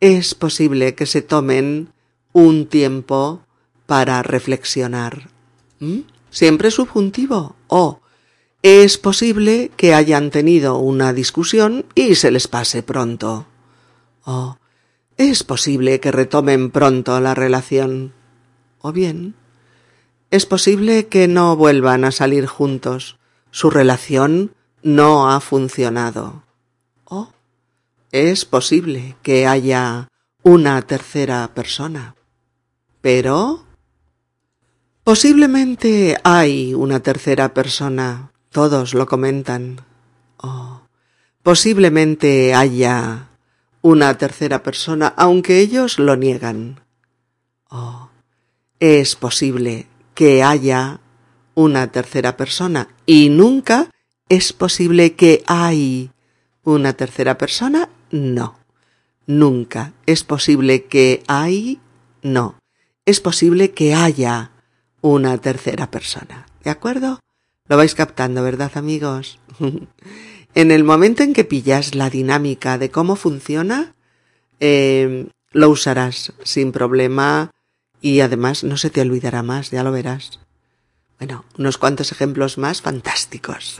es 0.00 0.34
posible 0.34 0.94
que 0.94 1.06
se 1.06 1.22
tomen 1.22 1.92
un 2.32 2.66
tiempo 2.66 3.43
para 3.86 4.22
reflexionar. 4.22 5.28
¿Mm? 5.80 6.00
Siempre 6.30 6.70
subjuntivo. 6.70 7.56
O 7.68 8.00
es 8.62 8.96
posible 8.96 9.70
que 9.76 9.94
hayan 9.94 10.30
tenido 10.30 10.78
una 10.78 11.12
discusión 11.12 11.84
y 11.94 12.14
se 12.14 12.30
les 12.30 12.48
pase 12.48 12.82
pronto. 12.82 13.46
O 14.24 14.56
es 15.16 15.44
posible 15.44 16.00
que 16.00 16.10
retomen 16.10 16.70
pronto 16.70 17.20
la 17.20 17.34
relación. 17.34 18.14
O 18.80 18.92
bien, 18.92 19.34
es 20.30 20.46
posible 20.46 21.06
que 21.06 21.28
no 21.28 21.56
vuelvan 21.56 22.04
a 22.04 22.10
salir 22.10 22.46
juntos. 22.46 23.18
Su 23.50 23.70
relación 23.70 24.54
no 24.82 25.30
ha 25.30 25.40
funcionado. 25.40 26.42
O 27.04 27.32
es 28.10 28.44
posible 28.44 29.16
que 29.22 29.46
haya 29.46 30.08
una 30.42 30.82
tercera 30.82 31.52
persona. 31.54 32.16
Pero 33.00 33.63
posiblemente 35.04 36.16
hay 36.24 36.74
una 36.74 37.00
tercera 37.00 37.54
persona. 37.54 38.32
Todos 38.50 38.94
lo 38.94 39.06
comentan. 39.06 39.82
O 40.38 40.80
posiblemente 41.42 42.54
haya 42.54 43.28
una 43.82 44.16
tercera 44.16 44.62
persona, 44.62 45.12
aunque 45.16 45.60
ellos 45.60 45.98
lo 45.98 46.16
niegan. 46.16 46.80
Oh, 47.68 48.08
es 48.80 49.14
posible 49.14 49.86
que 50.14 50.42
haya 50.42 51.00
una 51.54 51.92
tercera 51.92 52.36
persona 52.36 52.88
y 53.06 53.28
nunca 53.28 53.90
es 54.28 54.52
posible 54.52 55.14
que 55.14 55.44
hay 55.46 56.10
una 56.62 56.94
tercera 56.94 57.36
persona. 57.36 57.90
No, 58.10 58.56
nunca 59.26 59.92
es 60.06 60.24
posible 60.24 60.84
que 60.84 61.22
hay. 61.26 61.78
No, 62.22 62.56
es 63.04 63.20
posible 63.20 63.72
que 63.72 63.94
haya 63.94 64.50
una 65.04 65.36
tercera 65.36 65.90
persona. 65.90 66.46
¿De 66.62 66.70
acuerdo? 66.70 67.20
Lo 67.68 67.76
vais 67.76 67.94
captando, 67.94 68.42
¿verdad, 68.42 68.72
amigos? 68.74 69.38
en 70.54 70.70
el 70.70 70.82
momento 70.82 71.22
en 71.22 71.34
que 71.34 71.44
pillas 71.44 71.94
la 71.94 72.08
dinámica 72.08 72.78
de 72.78 72.90
cómo 72.90 73.14
funciona, 73.14 73.94
eh, 74.60 75.28
lo 75.52 75.68
usarás 75.68 76.32
sin 76.42 76.72
problema 76.72 77.50
y 78.00 78.20
además 78.20 78.64
no 78.64 78.78
se 78.78 78.88
te 78.88 79.02
olvidará 79.02 79.42
más, 79.42 79.70
ya 79.70 79.82
lo 79.82 79.92
verás. 79.92 80.40
Bueno, 81.18 81.44
unos 81.58 81.76
cuantos 81.76 82.10
ejemplos 82.10 82.56
más 82.56 82.80
fantásticos. 82.80 83.76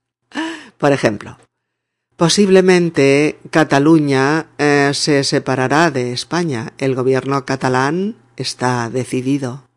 Por 0.78 0.92
ejemplo, 0.92 1.36
posiblemente 2.16 3.38
Cataluña 3.50 4.46
eh, 4.56 4.92
se 4.94 5.24
separará 5.24 5.90
de 5.90 6.14
España. 6.14 6.72
El 6.78 6.94
gobierno 6.94 7.44
catalán 7.44 8.16
está 8.36 8.88
decidido. 8.88 9.67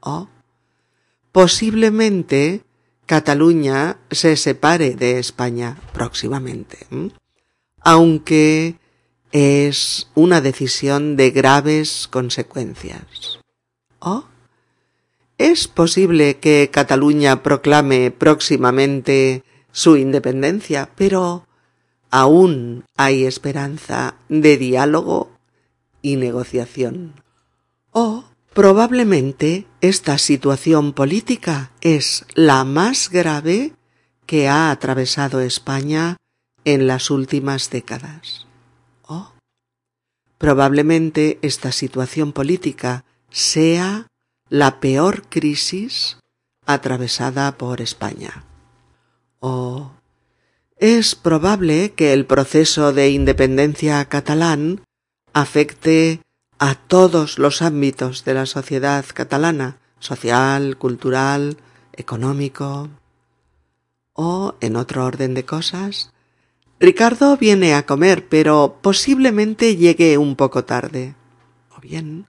O 0.00 0.28
posiblemente 1.32 2.64
Cataluña 3.06 3.98
se 4.10 4.36
separe 4.36 4.94
de 4.94 5.18
España 5.18 5.76
próximamente. 5.92 6.78
Aunque 7.80 8.76
es 9.32 10.08
una 10.14 10.40
decisión 10.40 11.16
de 11.16 11.30
graves 11.30 12.08
consecuencias. 12.08 13.40
¿O? 13.98 14.24
¿Es 15.38 15.68
posible 15.68 16.38
que 16.38 16.70
Cataluña 16.70 17.42
proclame 17.42 18.10
próximamente 18.10 19.44
su 19.72 19.96
independencia, 19.96 20.90
pero 20.96 21.46
aún 22.10 22.84
hay 22.96 23.24
esperanza 23.24 24.16
de 24.28 24.56
diálogo 24.56 25.30
y 26.02 26.16
negociación? 26.16 27.14
¿O 27.92 28.24
probablemente 28.54 29.66
esta 29.80 30.18
situación 30.18 30.92
política 30.92 31.72
es 31.80 32.26
la 32.34 32.64
más 32.64 33.10
grave 33.10 33.72
que 34.26 34.48
ha 34.48 34.70
atravesado 34.70 35.40
España 35.40 36.16
en 36.64 36.86
las 36.86 37.10
últimas 37.10 37.70
décadas? 37.70 38.46
Probablemente 40.40 41.38
esta 41.42 41.70
situación 41.70 42.32
política 42.32 43.04
sea 43.28 44.06
la 44.48 44.80
peor 44.80 45.28
crisis 45.28 46.16
atravesada 46.64 47.58
por 47.58 47.82
España. 47.82 48.44
O 49.40 49.92
es 50.78 51.14
probable 51.14 51.92
que 51.92 52.14
el 52.14 52.24
proceso 52.24 52.94
de 52.94 53.10
independencia 53.10 54.02
catalán 54.06 54.80
afecte 55.34 56.22
a 56.60 56.74
todos 56.74 57.38
los 57.38 57.62
ámbitos 57.62 58.26
de 58.26 58.34
la 58.34 58.44
sociedad 58.44 59.06
catalana, 59.14 59.78
social, 59.98 60.76
cultural, 60.76 61.56
económico, 61.94 62.90
o, 64.12 64.54
en 64.60 64.76
otro 64.76 65.06
orden 65.06 65.32
de 65.32 65.46
cosas, 65.46 66.12
Ricardo 66.78 67.38
viene 67.38 67.74
a 67.74 67.86
comer, 67.86 68.28
pero 68.28 68.76
posiblemente 68.82 69.76
llegue 69.76 70.18
un 70.18 70.36
poco 70.36 70.62
tarde. 70.64 71.14
O 71.74 71.80
bien, 71.80 72.26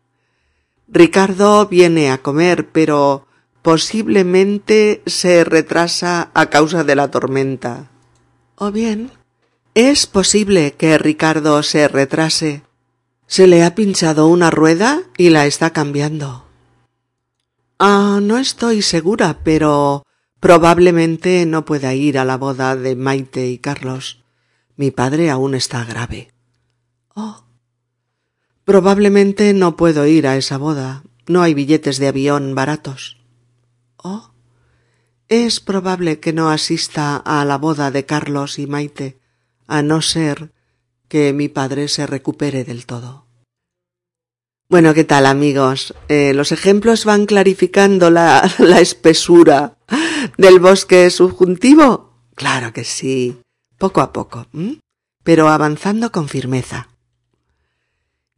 Ricardo 0.88 1.67
viene 1.67 2.09
a 2.09 2.19
comer, 2.19 2.69
pero 2.69 3.27
posiblemente 3.61 5.01
se 5.07 5.43
retrasa 5.43 6.32
a 6.34 6.45
causa 6.45 6.86
de 6.86 6.95
la 6.95 7.11
tormenta. 7.11 7.91
O 8.55 8.71
bien, 8.71 9.11
es 9.73 10.07
posible 10.07 10.73
que 10.77 10.97
Ricardo 10.97 11.63
se 11.63 11.89
retrase. 11.89 12.63
Se 13.32 13.47
le 13.47 13.63
ha 13.63 13.75
pinchado 13.75 14.27
una 14.27 14.51
rueda 14.51 15.03
y 15.15 15.29
la 15.29 15.45
está 15.45 15.69
cambiando. 15.69 16.49
Ah, 17.79 18.19
no 18.21 18.38
estoy 18.38 18.82
segura, 18.82 19.39
pero 19.45 20.05
probablemente 20.41 21.45
no 21.45 21.63
pueda 21.63 21.93
ir 21.93 22.19
a 22.19 22.25
la 22.25 22.36
boda 22.36 22.75
de 22.75 22.97
Maite 22.97 23.47
y 23.47 23.57
Carlos. 23.57 24.25
Mi 24.75 24.91
padre 24.91 25.29
aún 25.29 25.55
está 25.55 25.86
grave. 25.86 26.34
Oh. 27.15 27.45
Probablemente 28.65 29.53
no 29.53 29.77
puedo 29.77 30.05
ir 30.05 30.27
a 30.27 30.36
esa 30.36 30.57
boda. 30.57 31.03
No 31.25 31.41
hay 31.41 31.53
billetes 31.53 31.99
de 31.99 32.09
avión 32.09 32.53
baratos. 32.53 33.15
Oh. 33.95 34.34
Es 35.29 35.61
probable 35.61 36.19
que 36.19 36.34
no 36.34 36.49
asista 36.49 37.15
a 37.15 37.45
la 37.45 37.57
boda 37.57 37.91
de 37.91 38.05
Carlos 38.05 38.59
y 38.59 38.67
Maite, 38.67 39.21
a 39.67 39.82
no 39.84 40.01
ser 40.01 40.51
que 41.12 41.34
mi 41.34 41.49
padre 41.49 41.89
se 41.89 42.07
recupere 42.07 42.64
del 42.64 42.86
todo. 42.86 43.26
Bueno, 44.70 44.93
¿qué 44.93 45.03
tal 45.03 45.26
amigos? 45.26 45.93
Eh, 46.07 46.34
los 46.34 46.53
ejemplos 46.53 47.03
van 47.03 47.26
clarificando 47.26 48.09
la, 48.09 48.49
la 48.59 48.80
espesura 48.80 49.78
del 50.38 50.62
bosque 50.62 51.09
subjuntivo. 51.09 52.14
Claro 52.34 52.72
que 52.72 52.86
sí 52.86 53.41
poco 53.78 53.99
a 53.99 54.14
poco, 54.14 54.47
pero 55.22 55.49
avanzando 55.49 56.14
con 56.14 56.30
firmeza. 56.30 56.88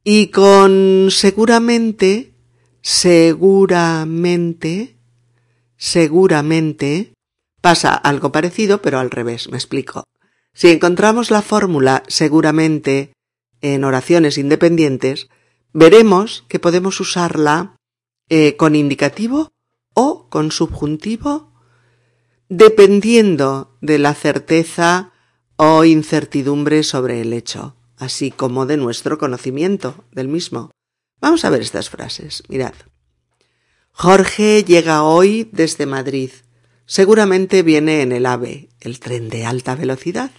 Y 0.04 0.30
con 0.30 1.10
seguramente, 1.12 2.34
seguramente, 2.82 4.98
seguramente, 5.78 7.14
pasa 7.62 7.94
algo 7.94 8.32
parecido, 8.32 8.82
pero 8.82 8.98
al 8.98 9.12
revés, 9.12 9.48
me 9.52 9.58
explico. 9.58 10.06
Si 10.54 10.70
encontramos 10.70 11.32
la 11.32 11.42
fórmula 11.42 12.04
seguramente 12.08 13.14
en 13.62 13.84
oraciones 13.84 14.38
independientes, 14.38 15.30
veremos 15.74 16.46
que 16.48 16.60
podemos 16.60 17.00
usarla 17.00 17.76
eh, 18.30 18.56
con 18.56 18.76
indicativo 18.76 19.52
o 19.94 20.30
con 20.30 20.52
subjuntivo 20.52 21.54
dependiendo 22.50 23.78
de 23.82 23.98
la 23.98 24.14
certeza 24.14 25.12
o 25.56 25.86
incertidumbre 25.86 26.84
sobre 26.84 27.22
el 27.22 27.34
hecho, 27.34 27.76
así 27.98 28.30
como 28.30 28.68
de 28.68 28.78
nuestro 28.78 29.18
conocimiento 29.18 30.06
del 30.12 30.28
mismo. 30.28 30.70
Vamos 31.20 31.46
a 31.46 31.50
ver 31.50 31.62
estas 31.62 31.90
frases. 31.90 32.44
Mirad. 32.50 32.74
Jorge 33.92 34.64
llega 34.64 35.04
hoy 35.04 35.50
desde 35.52 35.86
Madrid. 35.86 36.32
Seguramente 36.86 37.64
viene 37.64 38.02
en 38.02 38.12
el 38.12 38.26
AVE, 38.26 38.70
el 38.82 39.00
tren 39.00 39.30
de 39.30 39.46
alta 39.46 39.76
velocidad. 39.76 40.32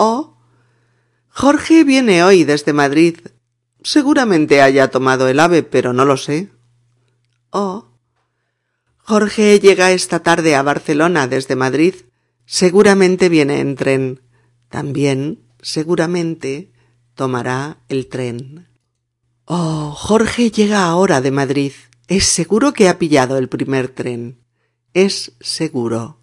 O 0.00 0.36
Jorge 1.28 1.82
viene 1.82 2.22
hoy 2.22 2.44
desde 2.44 2.72
Madrid. 2.72 3.18
Seguramente 3.82 4.62
haya 4.62 4.92
tomado 4.92 5.26
el 5.26 5.40
AVE, 5.40 5.64
pero 5.64 5.92
no 5.92 6.04
lo 6.04 6.16
sé. 6.16 6.52
O 7.50 7.88
Jorge 8.98 9.58
llega 9.58 9.90
esta 9.90 10.20
tarde 10.20 10.54
a 10.54 10.62
Barcelona 10.62 11.26
desde 11.26 11.56
Madrid. 11.56 11.96
Seguramente 12.46 13.28
viene 13.28 13.58
en 13.58 13.74
tren. 13.74 14.20
También, 14.68 15.40
seguramente, 15.62 16.70
tomará 17.16 17.78
el 17.88 18.06
tren. 18.06 18.68
Oh, 19.46 19.90
Jorge 19.90 20.52
llega 20.52 20.84
ahora 20.84 21.20
de 21.20 21.32
Madrid. 21.32 21.72
Es 22.06 22.26
seguro 22.26 22.72
que 22.72 22.88
ha 22.88 23.00
pillado 23.00 23.36
el 23.36 23.48
primer 23.48 23.88
tren. 23.88 24.44
Es 24.94 25.32
seguro. 25.40 26.22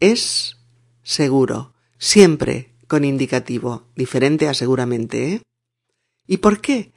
Es 0.00 0.56
seguro. 1.04 1.74
Siempre 1.98 2.71
con 2.92 3.06
indicativo, 3.06 3.84
diferente 3.96 4.48
a 4.48 4.52
seguramente, 4.52 5.32
¿eh? 5.32 5.42
¿Y 6.26 6.36
por 6.36 6.60
qué? 6.60 6.92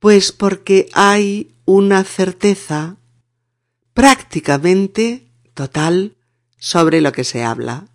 Pues 0.00 0.32
porque 0.32 0.88
hay 0.94 1.54
una 1.64 2.02
certeza 2.02 2.96
prácticamente 3.94 5.30
total 5.54 6.16
sobre 6.58 7.00
lo 7.00 7.12
que 7.12 7.22
se 7.22 7.44
habla. 7.44 7.86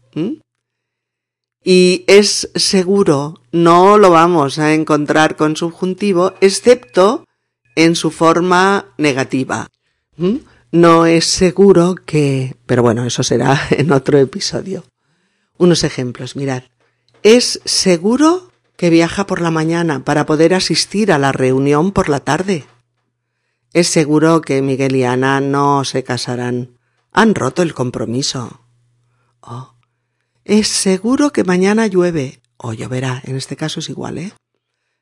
Y 1.65 2.05
es 2.07 2.49
seguro, 2.55 3.41
no 3.51 3.97
lo 3.97 4.09
vamos 4.09 4.57
a 4.57 4.73
encontrar 4.73 5.35
con 5.35 5.57
subjuntivo, 5.57 6.35
excepto 6.39 7.25
en 7.75 7.97
su 7.97 8.09
forma 8.09 8.93
negativa. 8.97 9.67
No 10.71 11.05
es 11.05 11.25
seguro 11.25 11.95
que... 12.05 12.55
Pero 12.65 12.83
bueno, 12.83 13.03
eso 13.05 13.21
será 13.21 13.59
en 13.71 13.91
otro 13.91 14.17
episodio. 14.17 14.85
Unos 15.57 15.83
ejemplos, 15.83 16.37
mirad. 16.37 16.63
Es 17.23 17.61
seguro 17.63 18.51
que 18.75 18.89
viaja 18.89 19.25
por 19.25 19.39
la 19.39 19.49
mañana 19.49 20.03
para 20.03 20.25
poder 20.25 20.53
asistir 20.53 21.09
a 21.09 21.17
la 21.17 21.31
reunión 21.31 21.93
por 21.93 22.09
la 22.09 22.19
tarde. 22.19 22.65
Es 23.71 23.87
seguro 23.87 24.41
que 24.41 24.61
Miguel 24.61 24.97
y 24.97 25.05
Ana 25.05 25.39
no 25.39 25.85
se 25.85 26.03
casarán. 26.03 26.77
Han 27.13 27.33
roto 27.33 27.61
el 27.61 27.73
compromiso. 27.73 28.59
Oh. 29.39 29.73
Es 30.43 30.67
seguro 30.67 31.31
que 31.31 31.45
mañana 31.45 31.87
llueve. 31.87 32.41
O 32.57 32.73
lloverá. 32.73 33.21
En 33.23 33.37
este 33.37 33.55
caso 33.55 33.79
es 33.79 33.89
igual, 33.89 34.17
¿eh? 34.17 34.33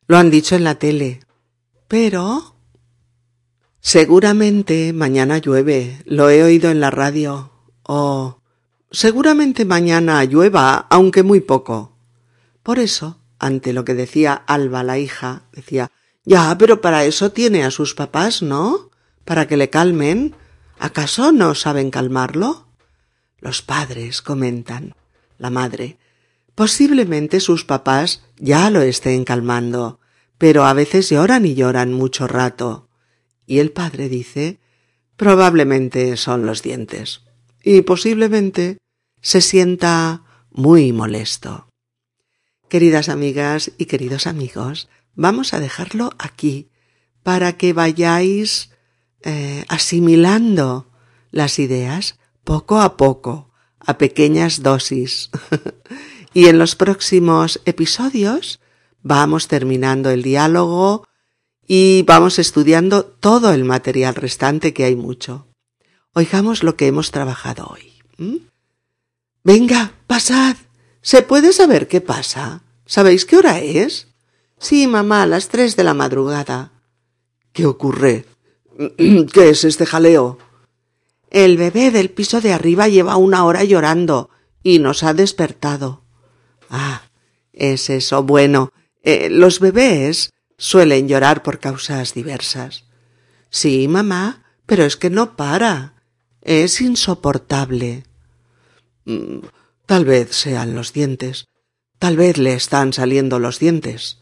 Lo 0.05 0.17
han 0.17 0.29
dicho 0.29 0.55
en 0.55 0.63
la 0.63 0.75
tele. 0.75 1.21
Pero... 1.87 2.55
Seguramente 3.79 4.93
mañana 4.93 5.39
llueve. 5.39 6.03
Lo 6.05 6.29
he 6.29 6.43
oído 6.43 6.69
en 6.69 6.81
la 6.81 6.91
radio. 6.91 7.51
Oh. 7.81 8.41
Seguramente 8.91 9.65
mañana 9.65 10.23
llueva, 10.23 10.85
aunque 10.91 11.23
muy 11.23 11.41
poco. 11.41 11.90
Por 12.63 12.79
eso, 12.79 13.19
ante 13.39 13.73
lo 13.73 13.85
que 13.85 13.93
decía 13.93 14.33
Alba 14.33 14.83
la 14.83 14.97
hija, 14.99 15.43
decía 15.51 15.91
ya, 16.23 16.55
pero 16.57 16.81
para 16.81 17.03
eso 17.05 17.31
tiene 17.31 17.63
a 17.63 17.71
sus 17.71 17.95
papás, 17.95 18.41
¿no? 18.41 18.91
Para 19.25 19.47
que 19.47 19.57
le 19.57 19.69
calmen. 19.69 20.35
¿Acaso 20.77 21.31
no 21.31 21.55
saben 21.55 21.89
calmarlo? 21.89 22.67
Los 23.39 23.61
padres 23.61 24.21
comentan. 24.21 24.95
La 25.37 25.49
madre. 25.49 25.97
Posiblemente 26.53 27.39
sus 27.39 27.65
papás 27.65 28.23
ya 28.37 28.69
lo 28.69 28.81
estén 28.81 29.23
calmando, 29.23 29.99
pero 30.37 30.65
a 30.65 30.73
veces 30.73 31.09
lloran 31.09 31.45
y 31.45 31.55
lloran 31.55 31.93
mucho 31.93 32.27
rato. 32.27 32.87
Y 33.47 33.59
el 33.59 33.71
padre 33.71 34.09
dice 34.09 34.59
probablemente 35.15 36.17
son 36.17 36.45
los 36.45 36.63
dientes. 36.63 37.21
Y 37.63 37.81
posiblemente 37.81 38.77
se 39.21 39.41
sienta 39.41 40.23
muy 40.49 40.93
molesto. 40.93 41.70
Queridas 42.71 43.09
amigas 43.09 43.73
y 43.77 43.83
queridos 43.83 44.27
amigos, 44.27 44.87
vamos 45.13 45.53
a 45.53 45.59
dejarlo 45.59 46.11
aquí 46.17 46.69
para 47.21 47.57
que 47.57 47.73
vayáis 47.73 48.69
eh, 49.23 49.65
asimilando 49.67 50.89
las 51.31 51.59
ideas 51.59 52.17
poco 52.45 52.79
a 52.79 52.95
poco, 52.95 53.51
a 53.77 53.97
pequeñas 53.97 54.63
dosis. 54.63 55.31
y 56.33 56.45
en 56.45 56.59
los 56.59 56.77
próximos 56.77 57.59
episodios 57.65 58.61
vamos 59.01 59.49
terminando 59.49 60.09
el 60.09 60.23
diálogo 60.23 61.05
y 61.67 62.03
vamos 62.03 62.39
estudiando 62.39 63.03
todo 63.03 63.51
el 63.51 63.65
material 63.65 64.15
restante 64.15 64.73
que 64.73 64.85
hay 64.85 64.95
mucho. 64.95 65.45
Oigamos 66.13 66.63
lo 66.63 66.77
que 66.77 66.87
hemos 66.87 67.11
trabajado 67.11 67.67
hoy. 67.67 67.91
Venga, 69.43 69.91
pasad. 70.07 70.55
¿Se 71.01 71.23
puede 71.23 71.53
saber 71.53 71.87
qué 71.87 72.01
pasa? 72.01 72.63
¿Sabéis 72.85 73.25
qué 73.25 73.37
hora 73.37 73.59
es? 73.59 74.07
Sí, 74.59 74.85
mamá, 74.87 75.23
a 75.23 75.25
las 75.25 75.47
tres 75.49 75.75
de 75.75 75.83
la 75.83 75.93
madrugada. 75.93 76.71
¿Qué 77.53 77.65
ocurre? 77.65 78.25
¿Qué 78.97 79.49
es 79.49 79.63
este 79.63 79.85
jaleo? 79.85 80.37
El 81.31 81.57
bebé 81.57 81.91
del 81.91 82.11
piso 82.11 82.41
de 82.41 82.53
arriba 82.53 82.87
lleva 82.87 83.15
una 83.15 83.45
hora 83.45 83.63
llorando 83.63 84.29
y 84.61 84.79
nos 84.79 85.03
ha 85.03 85.13
despertado. 85.13 86.03
Ah, 86.69 87.03
es 87.53 87.89
eso. 87.89 88.23
Bueno, 88.23 88.71
eh, 89.01 89.29
los 89.29 89.59
bebés 89.59 90.31
suelen 90.57 91.07
llorar 91.07 91.41
por 91.41 91.59
causas 91.59 92.13
diversas. 92.13 92.85
Sí, 93.49 93.87
mamá, 93.87 94.43
pero 94.65 94.83
es 94.83 94.97
que 94.97 95.09
no 95.09 95.35
para. 95.35 95.95
Es 96.41 96.81
insoportable. 96.81 98.03
Tal 99.91 100.05
vez 100.05 100.33
sean 100.33 100.73
los 100.73 100.93
dientes. 100.93 101.49
Tal 101.99 102.15
vez 102.15 102.37
le 102.37 102.53
están 102.53 102.93
saliendo 102.93 103.39
los 103.39 103.59
dientes. 103.59 104.19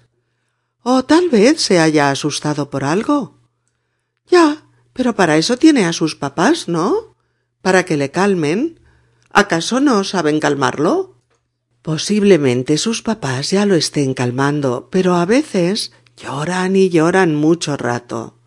O 0.81 1.05
tal 1.05 1.29
vez 1.29 1.61
se 1.61 1.79
haya 1.79 2.09
asustado 2.09 2.71
por 2.71 2.83
algo. 2.83 3.37
Ya, 4.25 4.65
pero 4.93 5.13
para 5.13 5.37
eso 5.37 5.57
tiene 5.57 5.85
a 5.85 5.93
sus 5.93 6.15
papás, 6.15 6.67
¿no? 6.67 7.15
Para 7.61 7.85
que 7.85 7.97
le 7.97 8.09
calmen. 8.09 8.79
¿Acaso 9.31 9.79
no 9.79 10.03
saben 10.03 10.39
calmarlo? 10.39 11.21
Posiblemente 11.83 12.79
sus 12.79 13.03
papás 13.03 13.51
ya 13.51 13.67
lo 13.67 13.75
estén 13.75 14.15
calmando, 14.15 14.89
pero 14.89 15.17
a 15.17 15.25
veces 15.27 15.91
lloran 16.17 16.75
y 16.75 16.89
lloran 16.89 17.35
mucho 17.35 17.77
rato. 17.77 18.39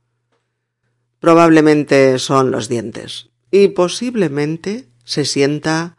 Probablemente 1.21 2.19
son 2.19 2.51
los 2.51 2.69
dientes, 2.69 3.31
y 3.53 3.69
posiblemente 3.69 4.89
se 5.05 5.25
sienta 5.25 5.99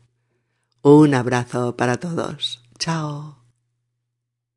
Un 0.83 1.13
abrazo 1.13 1.77
para 1.77 1.99
todos. 1.99 2.63
Chao. 2.79 3.38